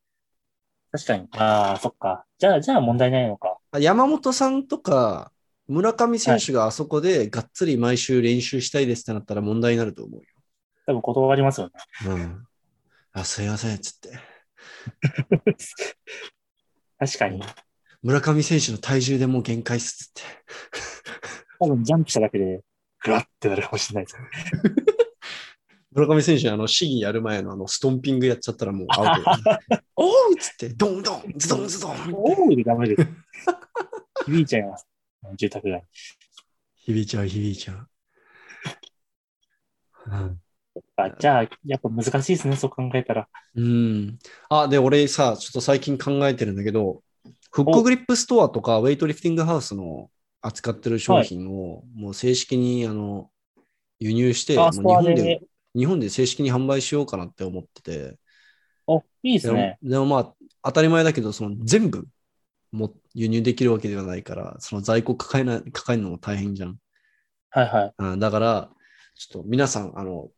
[0.93, 1.27] 確かに。
[1.33, 2.27] ああ、そっか。
[2.39, 3.57] じゃあ、じゃあ問題ないのか。
[3.71, 5.33] あ山本さんとか、
[5.67, 10.27] 村上選手があそこでがっつり毎週練習したいですってなったら問題になると思うよ。
[10.87, 11.73] 多分断りますよね。
[12.07, 12.47] うん。
[13.13, 14.11] あ、すいません、つって。
[16.99, 17.43] 確かに。
[18.03, 20.23] 村上選手の体重でもう限界っすって。
[21.59, 22.61] 多分ジャンプしただけで、
[23.05, 24.82] グワッてなるかもしれないですよね。
[25.95, 29.83] 村上選手、あの、試技やる前のあの、ストンピングやっちゃったらもうアウト。
[29.97, 32.13] おうっつって、ドンドン、ズドンズドン。
[32.15, 33.09] おおでダメです。
[34.27, 34.87] 響いちゃいます。
[35.37, 35.85] 住宅街。
[36.77, 37.89] 響いちゃう、響いちゃう。
[40.07, 40.39] うん
[40.97, 43.29] あじゃあ、やっぱ難しいですね、そう考えたら。
[43.55, 44.19] うん。
[44.49, 47.03] あ、で、俺さ、ちょっと最近考えてるんだけど、
[47.51, 53.31] フックグリップストアとか、ウェイトリフティングハウスの扱ってる商品を、もう正式に、あの、
[53.99, 55.41] 輸入して、もうあ、日本でで。、
[55.77, 58.19] 日本で正式に販売しようかなって思ってて、
[58.87, 59.79] お、いいですね。
[59.83, 62.07] でもまあ、当たり前だけど、その全部
[62.73, 66.77] も輸入できるわけではないから、その在庫抱えな抱えるのも大変じゃん。
[67.51, 67.95] はいはい。
[67.97, 68.71] あだから、
[69.15, 70.31] ちょっと皆さん、あの、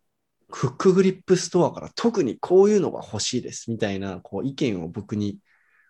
[0.50, 5.38] Hookgrip Store から特にこういうのが欲しいですみたいなこう意見を僕に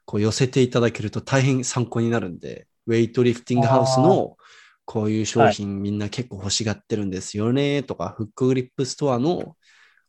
[0.07, 4.37] こう寄せていただけると大変参考になるんで、 Weightlifting House の
[4.85, 9.57] こういう商品みんな結構欲しがってるんですよねとか、 Hookgrip Store の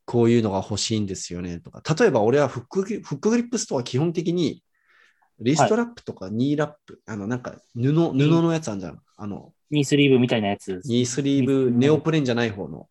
[0.05, 4.63] こういうのが欲しいんですよねとか、例えば俺はフックグリ Hookgrip Store 基本的に
[5.39, 8.99] リストラップとかニーラップ、あのなんか布布のやつあるじゃん。
[9.17, 10.82] あのニースリーブみたいなやつ。
[10.86, 12.88] ニースリーブ、ネオプレンじゃない方の。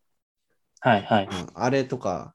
[0.81, 1.25] はいはい。
[1.27, 2.35] うんあれとか、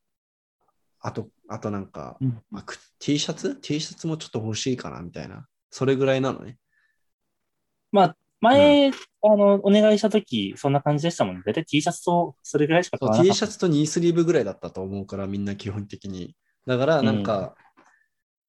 [1.00, 5.46] あと、あとなんか、うんまあく T シャツ ?T シャツもちょっと欲しいかなみたいな。
[5.70, 6.58] それぐらいなのね。
[7.92, 8.92] まあ、前、あ
[9.28, 11.42] の、お願いしたとき、そんな感じでしたもんね。
[11.46, 13.38] だいたい T シャツとそれぐらいしか買わなか T った。
[13.38, 16.36] シャツとニースリーブぐらいだったと思うから、みんな基本的に。
[16.66, 17.56] だから、なんか、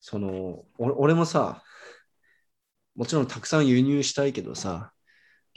[0.00, 1.62] その、お俺もさ、
[2.94, 4.92] もちろんたくさん輸入したいけどさ、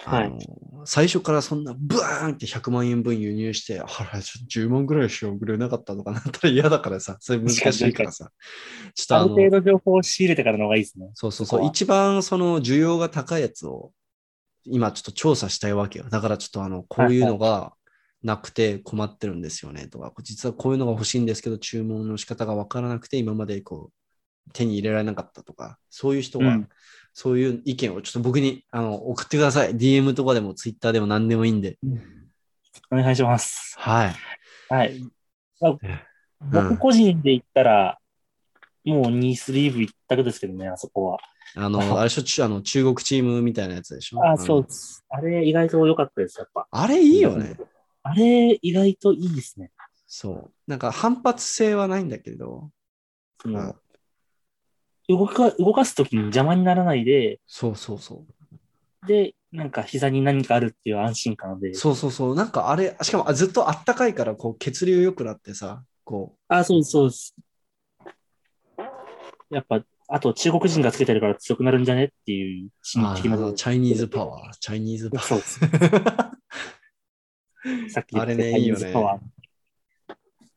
[0.05, 0.39] あの
[0.85, 8.31] 最初からそんなブワーンって100万円分輸入して、あら、ちょ10万ぐらいしか送れなかったとかなったら嫌だからさ、 それ難しいからさ。
[8.95, 11.09] ちょっとある程度情報を仕入れてからの方がいいですね。
[11.13, 11.67] そうそうそう。
[11.67, 13.91] 一番その需要が高いやつを
[14.65, 16.05] 今ちょっと調査したいわけよ。
[16.09, 17.73] だからちょっとあの、こういうのが
[18.23, 23.91] なくて困ってるんですよねとか、実はこういうのが欲しいんですけど、注文の仕方がわからなくて今までこ
[24.47, 26.69] う手に入れられなかったとか、そういう人が、うん
[27.13, 29.75] そういう意見をちょっと僕にあの送ってください。
[29.75, 31.77] DM とかでも Twitter でも何でもいいんで。
[32.91, 33.75] お願いします。
[33.77, 34.15] はい。
[34.67, 34.99] はい。
[36.41, 37.99] 僕個人で言ったら、
[38.83, 41.19] もうニースリーブ一択ですけどね、あそこは。
[41.55, 44.25] あの、 あれでしょちあの中国チームみたいなやつでしょ？
[44.25, 45.03] あ、そうのです。
[45.09, 46.67] あれ意外と良かったです、やっぱ。
[46.71, 47.57] あれいいよね。
[48.03, 49.71] あれ意外といいですね。
[50.07, 50.51] そう。
[50.67, 52.69] なんか反発性はないんだけど、
[55.07, 58.25] 動か、動かすときに邪魔にならないで、そうそうそ
[59.03, 59.07] う。
[59.07, 61.73] で、なんか膝に何かあるっていう安心感で。
[61.73, 62.35] そうそうそう。
[62.35, 67.35] なんかあれ、しかもあずっとあったかいから、こう血流良くなってさ、こあ、そうそうです。
[69.49, 69.83] やっぱ、
[70.15, 75.59] あと中国人がつけてるから強くなるんじゃねっていうう、心あ理的なチャイニーズパワー、チャイニーズパワそうです。
[77.89, 79.21] さっき言ったあれねいいよねパワーー。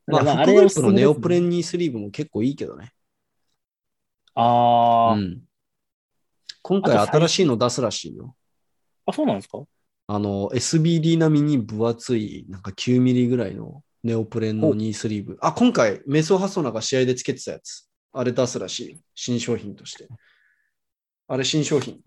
[0.05, 2.91] まあ、まあフックグリップのネオプレンニースリーブも結構いいけどね。
[4.35, 5.41] あー、うん。
[6.61, 8.35] 今回新しいの出すらしいよ。
[9.07, 9.63] あ、そうなんですか？
[10.05, 15.39] あの、SBD 並みに分厚い、なんか9ミリぐらいのネオプレンのニースリーブ。
[15.41, 17.86] あ、今回、メソハソナが試合でつけてたやつ。
[18.17, 18.99] あれ出すらしい。
[19.15, 20.07] 新商品として。
[21.27, 21.99] あれ新商品。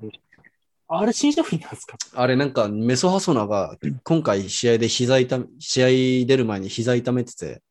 [0.88, 1.96] あれ新商品なんですか？
[2.14, 7.62] あれなんかメソハソナが今回試合で膝痛め、試合出る前に膝痛めてて、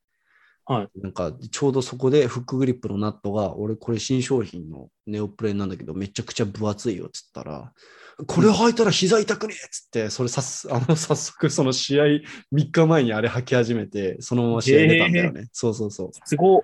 [0.66, 0.90] はい。
[1.02, 7.74] なんかちょうどそこでフックグリップのナットが、俺これ新商品のネオプレンなんだけどめちゃくちゃ分厚いよっつったら、
[8.26, 12.22] これ履いたら膝痛くねえっつって、それさすあの早速その試合3
[12.72, 15.48] 日前にあれ履き始めて、そのまま試合出たんだよね。
[15.52, 16.10] そうそうそう。
[16.24, 16.64] すご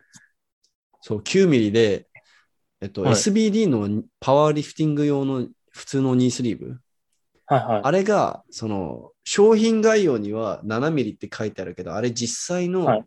[1.06, 2.08] そう、9ミリで、
[2.82, 6.80] えっと、はい SBD のパワーリフティング用の普通のニースリーブ。
[7.46, 7.82] はいはい。
[7.84, 13.06] あれが、その、商品概要には7ミリって書いてあるけど、あれ実際の、はい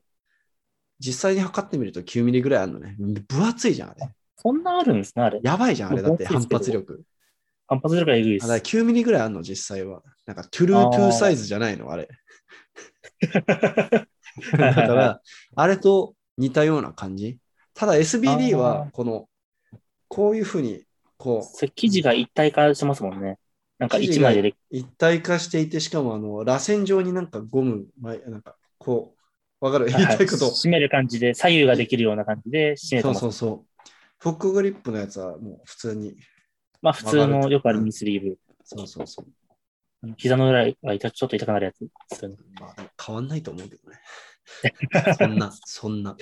[1.00, 2.96] 実際に測ってみると9ミリぐらいあるのね。
[2.98, 4.10] 分厚いじゃん、あれ。
[4.36, 5.38] そんなあるんですね、あれ。
[5.44, 7.04] やばいじゃん、あれだって反発力。
[7.68, 8.48] 反発力がえぐいです。
[8.48, 10.02] 9ミリぐらいあるの、実際は。
[10.26, 12.08] なんか、トゥルートゥーサイズじゃないの、あれ。
[13.20, 15.22] だから、
[15.54, 17.38] あれと似たような感じ。
[17.78, 19.28] ただ SBD あはー、この、
[20.08, 20.82] こういうふうに、
[21.16, 23.38] こう、生地が一体化してますもんね。
[23.78, 29.14] なんか一枚で一体化していて、しかも、あの、螺旋状になんかゴム、まなんか、こ
[29.60, 29.86] う、わかる？
[29.86, 30.46] 言いたいこと。
[30.46, 33.20] 締める感じで、左右ができるような感じで締めてそうます。
[33.20, 33.90] そうそう。
[34.18, 36.16] フックグリップのやつはもう普通に。
[36.82, 38.38] まあ普通のよくあるミスリーブ。
[38.64, 40.14] そうそうそう。
[40.16, 41.88] 膝の裏が痛ちょっと痛くなるやつ。
[42.60, 44.00] まあ、変わんないと思うけどね。
[45.16, 46.16] そんな、そんな。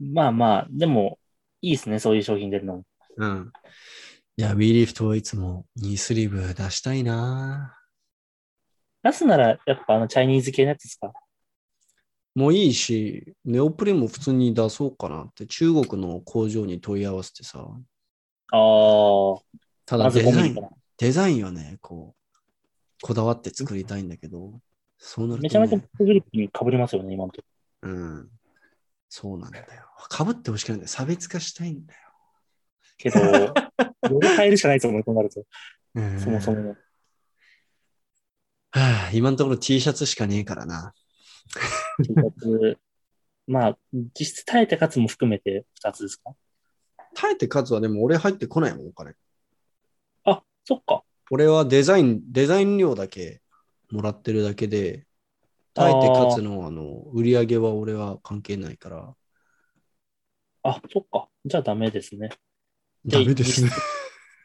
[0.00, 1.18] まあまあ、でも、
[1.60, 2.84] いいですね、そういう商品出るのも。
[3.16, 3.52] うん。
[4.36, 7.76] いや、ウィーリフトはいつもニースリーブ出したいな
[9.02, 11.12] 出すなら、やっぱあのチャイニーズ系のやつですか？
[12.34, 17.66] もういいし、ネオプレも普通に出そうかなって、中国の工場に問い合わせてさ。
[18.52, 19.40] ああ、
[19.84, 20.68] ただデザイン5ミリか、ら。
[20.98, 22.38] デザインはね、こう、
[23.02, 24.60] こだわって作りたいんだけど、
[24.98, 27.48] そうなると、ね、めちゃめちゃフグリップに被りますよね、今のとこ
[27.82, 28.30] うん。
[29.08, 29.66] そうなんだよ。
[30.08, 30.88] かぶってほしくないんだよ。
[30.88, 32.00] 差別化したいんだよ。
[32.98, 33.54] けど、 よ
[34.20, 35.44] り変えるしかないと思う、となると。
[35.94, 36.76] うんそもそも。
[38.70, 40.94] はあ、今のところ T シャツしかねえからな。
[42.02, 42.78] T シャツ
[43.46, 46.34] まあ、実質耐えてかつも含めて2つですか？
[47.14, 49.14] 耐えて数はでも俺入ってこないもん、お金。
[50.24, 51.02] あ、そっか。
[51.30, 53.40] 俺はデザイン、デザイン料だけ
[53.90, 55.06] もらってるだけで、
[55.78, 59.14] 耐えてかつのあの売り上げは俺は関係ないから。
[60.64, 61.28] あ、そっか。
[61.44, 62.30] じゃあダメですね。
[63.06, 63.70] ダメですね。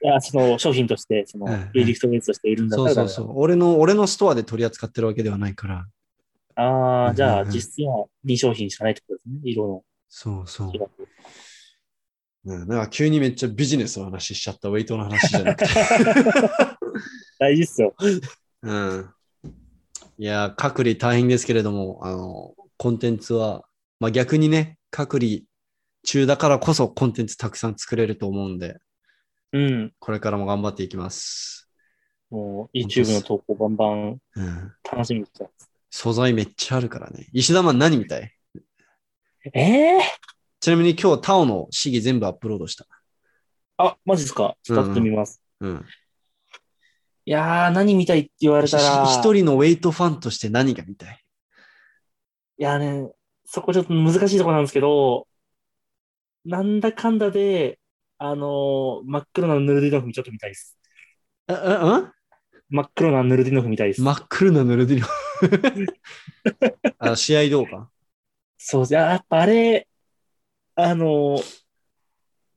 [0.03, 3.39] いや、その商品として、そのリリフトベースとしているんだったらそうそうそう。
[3.39, 5.87] 俺の、俺のストアで取り扱ってるわけではないから。
[6.55, 9.39] ああ、じゃあ実質は2商品しかないってことですね。
[9.43, 10.65] 色のそうそ。
[10.65, 10.71] う。
[12.45, 15.69] うん、なんか急にめっちゃビジネスの話しちゃった、ウェイトの話じゃなくて。
[17.39, 17.95] 大事っすよ。
[18.61, 19.09] うん。
[20.23, 23.65] いや、隔離大変ですけれども、あの、コンテンツは、
[23.99, 25.39] まあ逆にね、隔離
[26.05, 28.77] 中だからこそコンテンツたくさん作れると思うんで、
[29.51, 29.91] うん。
[29.99, 31.69] これからも頑張っていきます。
[32.29, 34.71] もう YouTube の投稿バンバンうん。
[34.89, 35.69] 楽しみにしてます。
[35.89, 37.27] 素材めっちゃあるからね。
[37.33, 38.33] 石田マン何みたい？
[39.51, 39.99] ええ
[40.61, 42.85] ちなみに今日タオの試技全部アップロードした。
[43.75, 45.41] あ、マジですかちょっと後で見ます。
[45.59, 45.85] うん。
[47.25, 51.19] いやー、何見たいって言われたら、ひ一人のウェイトファンとして何が見たい？
[52.57, 53.09] いやね、
[53.45, 55.27] そこちょっと難しいところなんですけど、
[56.45, 57.79] なんだかんだで、
[58.17, 60.77] あのー真っ黒なヌルディノフちょっと見たいです。
[61.47, 62.13] あ、あ、あ
[62.69, 64.01] 真っ黒なヌルディノフ見たいです。
[64.01, 65.07] 真っ黒なヌルディノ。
[66.99, 67.89] あ試合動画？
[68.57, 68.93] そうです。
[68.93, 69.87] やっぱあれ、
[70.75, 71.62] あのー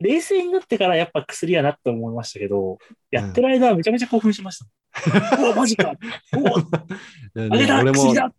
[0.00, 2.78] 冷静になってからやっぱ薬やなって思いましたけど、
[3.10, 4.66] やってる間はめちゃめちゃ興奮しました。
[5.40, 5.92] うわ、マジか
[6.34, 8.32] おあれだ俺も薬だ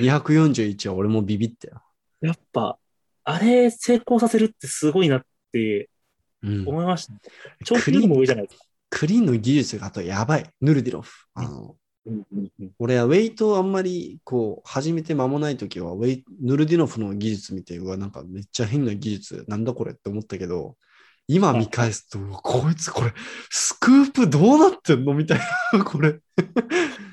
[0.00, 1.82] 241は俺もビビったよ。
[2.20, 2.78] やっぱ、
[3.24, 5.88] あれ成功させるってすごいなって
[6.42, 7.14] うん、思いました。
[7.64, 8.64] 長期よりも上じゃないですか。
[8.90, 10.48] クリーンの技術があとやばい。
[10.60, 11.26] ヌルディロフ。
[11.34, 11.76] あのうんうんうん
[12.78, 20.76] 俺はウェイトあんまりこう始めて間もない時はウェイヌルディノフの技術見て、うわ、なんかめっちゃ変な技術、なんだこれって思ったけど、
[21.28, 23.12] 今見返すと、こいつこれ、
[23.50, 25.40] スクープどうなってんのみたい
[25.72, 26.20] な、 これ。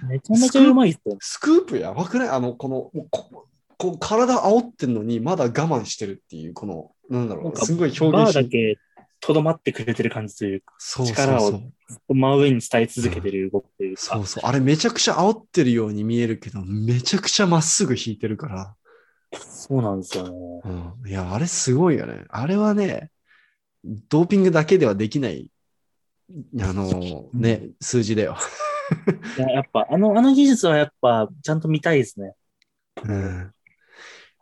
[0.07, 1.17] めちゃめちゃうまいっすよ。
[1.19, 2.29] スクープやばくない？
[2.29, 8.77] あの、この、もうここう体煽ってんのに、まだ我慢してるっていう、この、なんだろうすごい表バ現しーだけ
[9.25, 11.61] とどまってくれてる感じというか、そうそう力をそ
[12.09, 12.13] う。
[12.13, 14.43] 真上に伝え続けてる動きというか、そうそう。
[14.45, 18.75] あれめちゃくちゃ煽ってるように見えるけど、めちゃくちゃまっすぐ引いてるから。
[19.39, 20.61] そうなんですよね。
[20.65, 22.25] うん、いや、あれすごいよね。
[22.27, 23.11] あれはね、
[24.09, 25.49] ドーピングだけではできない、
[26.59, 28.35] あのね、数字だよ。
[29.39, 32.33] いややっぱ、あの、あの技術はやっぱ、ちゃんと見たいですね。
[33.05, 33.51] うん、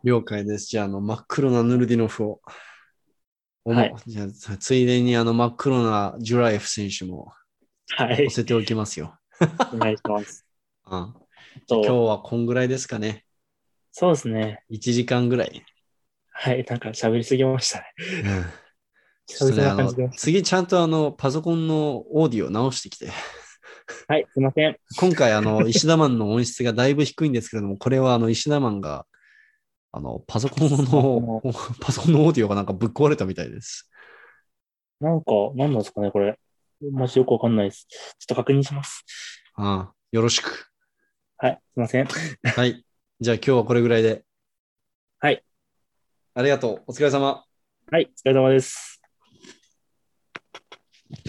[0.04, 0.66] 了解です。
[0.66, 2.42] じゃあ、あの、真っ黒なヌルディノフを。
[3.64, 7.34] おもはいじゃあ、ついでにあの真っ黒なジュラエフ選手も
[7.96, 8.30] はい載。
[8.30, 9.16] せておきますよ。
[9.74, 10.46] お願いします。
[10.88, 11.14] うん、
[11.70, 13.26] 今日と、はこんぐらいですかね。
[13.92, 14.64] そうですね。
[14.72, 15.64] 1時間ぐらい。
[16.32, 16.66] はい。
[16.68, 17.86] なんか喋りすぎましたね。
[19.56, 20.10] ね、あの。
[20.10, 23.10] 次ちゃんとあのパソコンのオーディオ直してきて。
[24.08, 24.26] はい。
[24.34, 24.78] すいません。
[24.98, 29.06] 今回、あの、石田マンの音質がだいぶ低いんですけれども、これは、あの、石田マンが、
[29.94, 31.42] あの、パソコンの、
[31.82, 33.90] パソコンのオーディオがなんかぶっ壊れたみたいです。
[35.00, 36.40] なんか、なんなんですかね、これ。
[36.92, 37.86] マジよくわかんないです。
[37.90, 39.04] ちょっと確認します。
[39.56, 40.72] ああ、よろしく。
[41.38, 42.08] はい、すいません。
[42.08, 42.86] はい。
[43.20, 44.24] じゃあ今日はこれぐらいで。
[45.20, 45.44] はい。
[46.34, 46.84] ありがとう。
[46.88, 47.44] お疲れ様。
[47.92, 48.91] はい、お疲れ様です。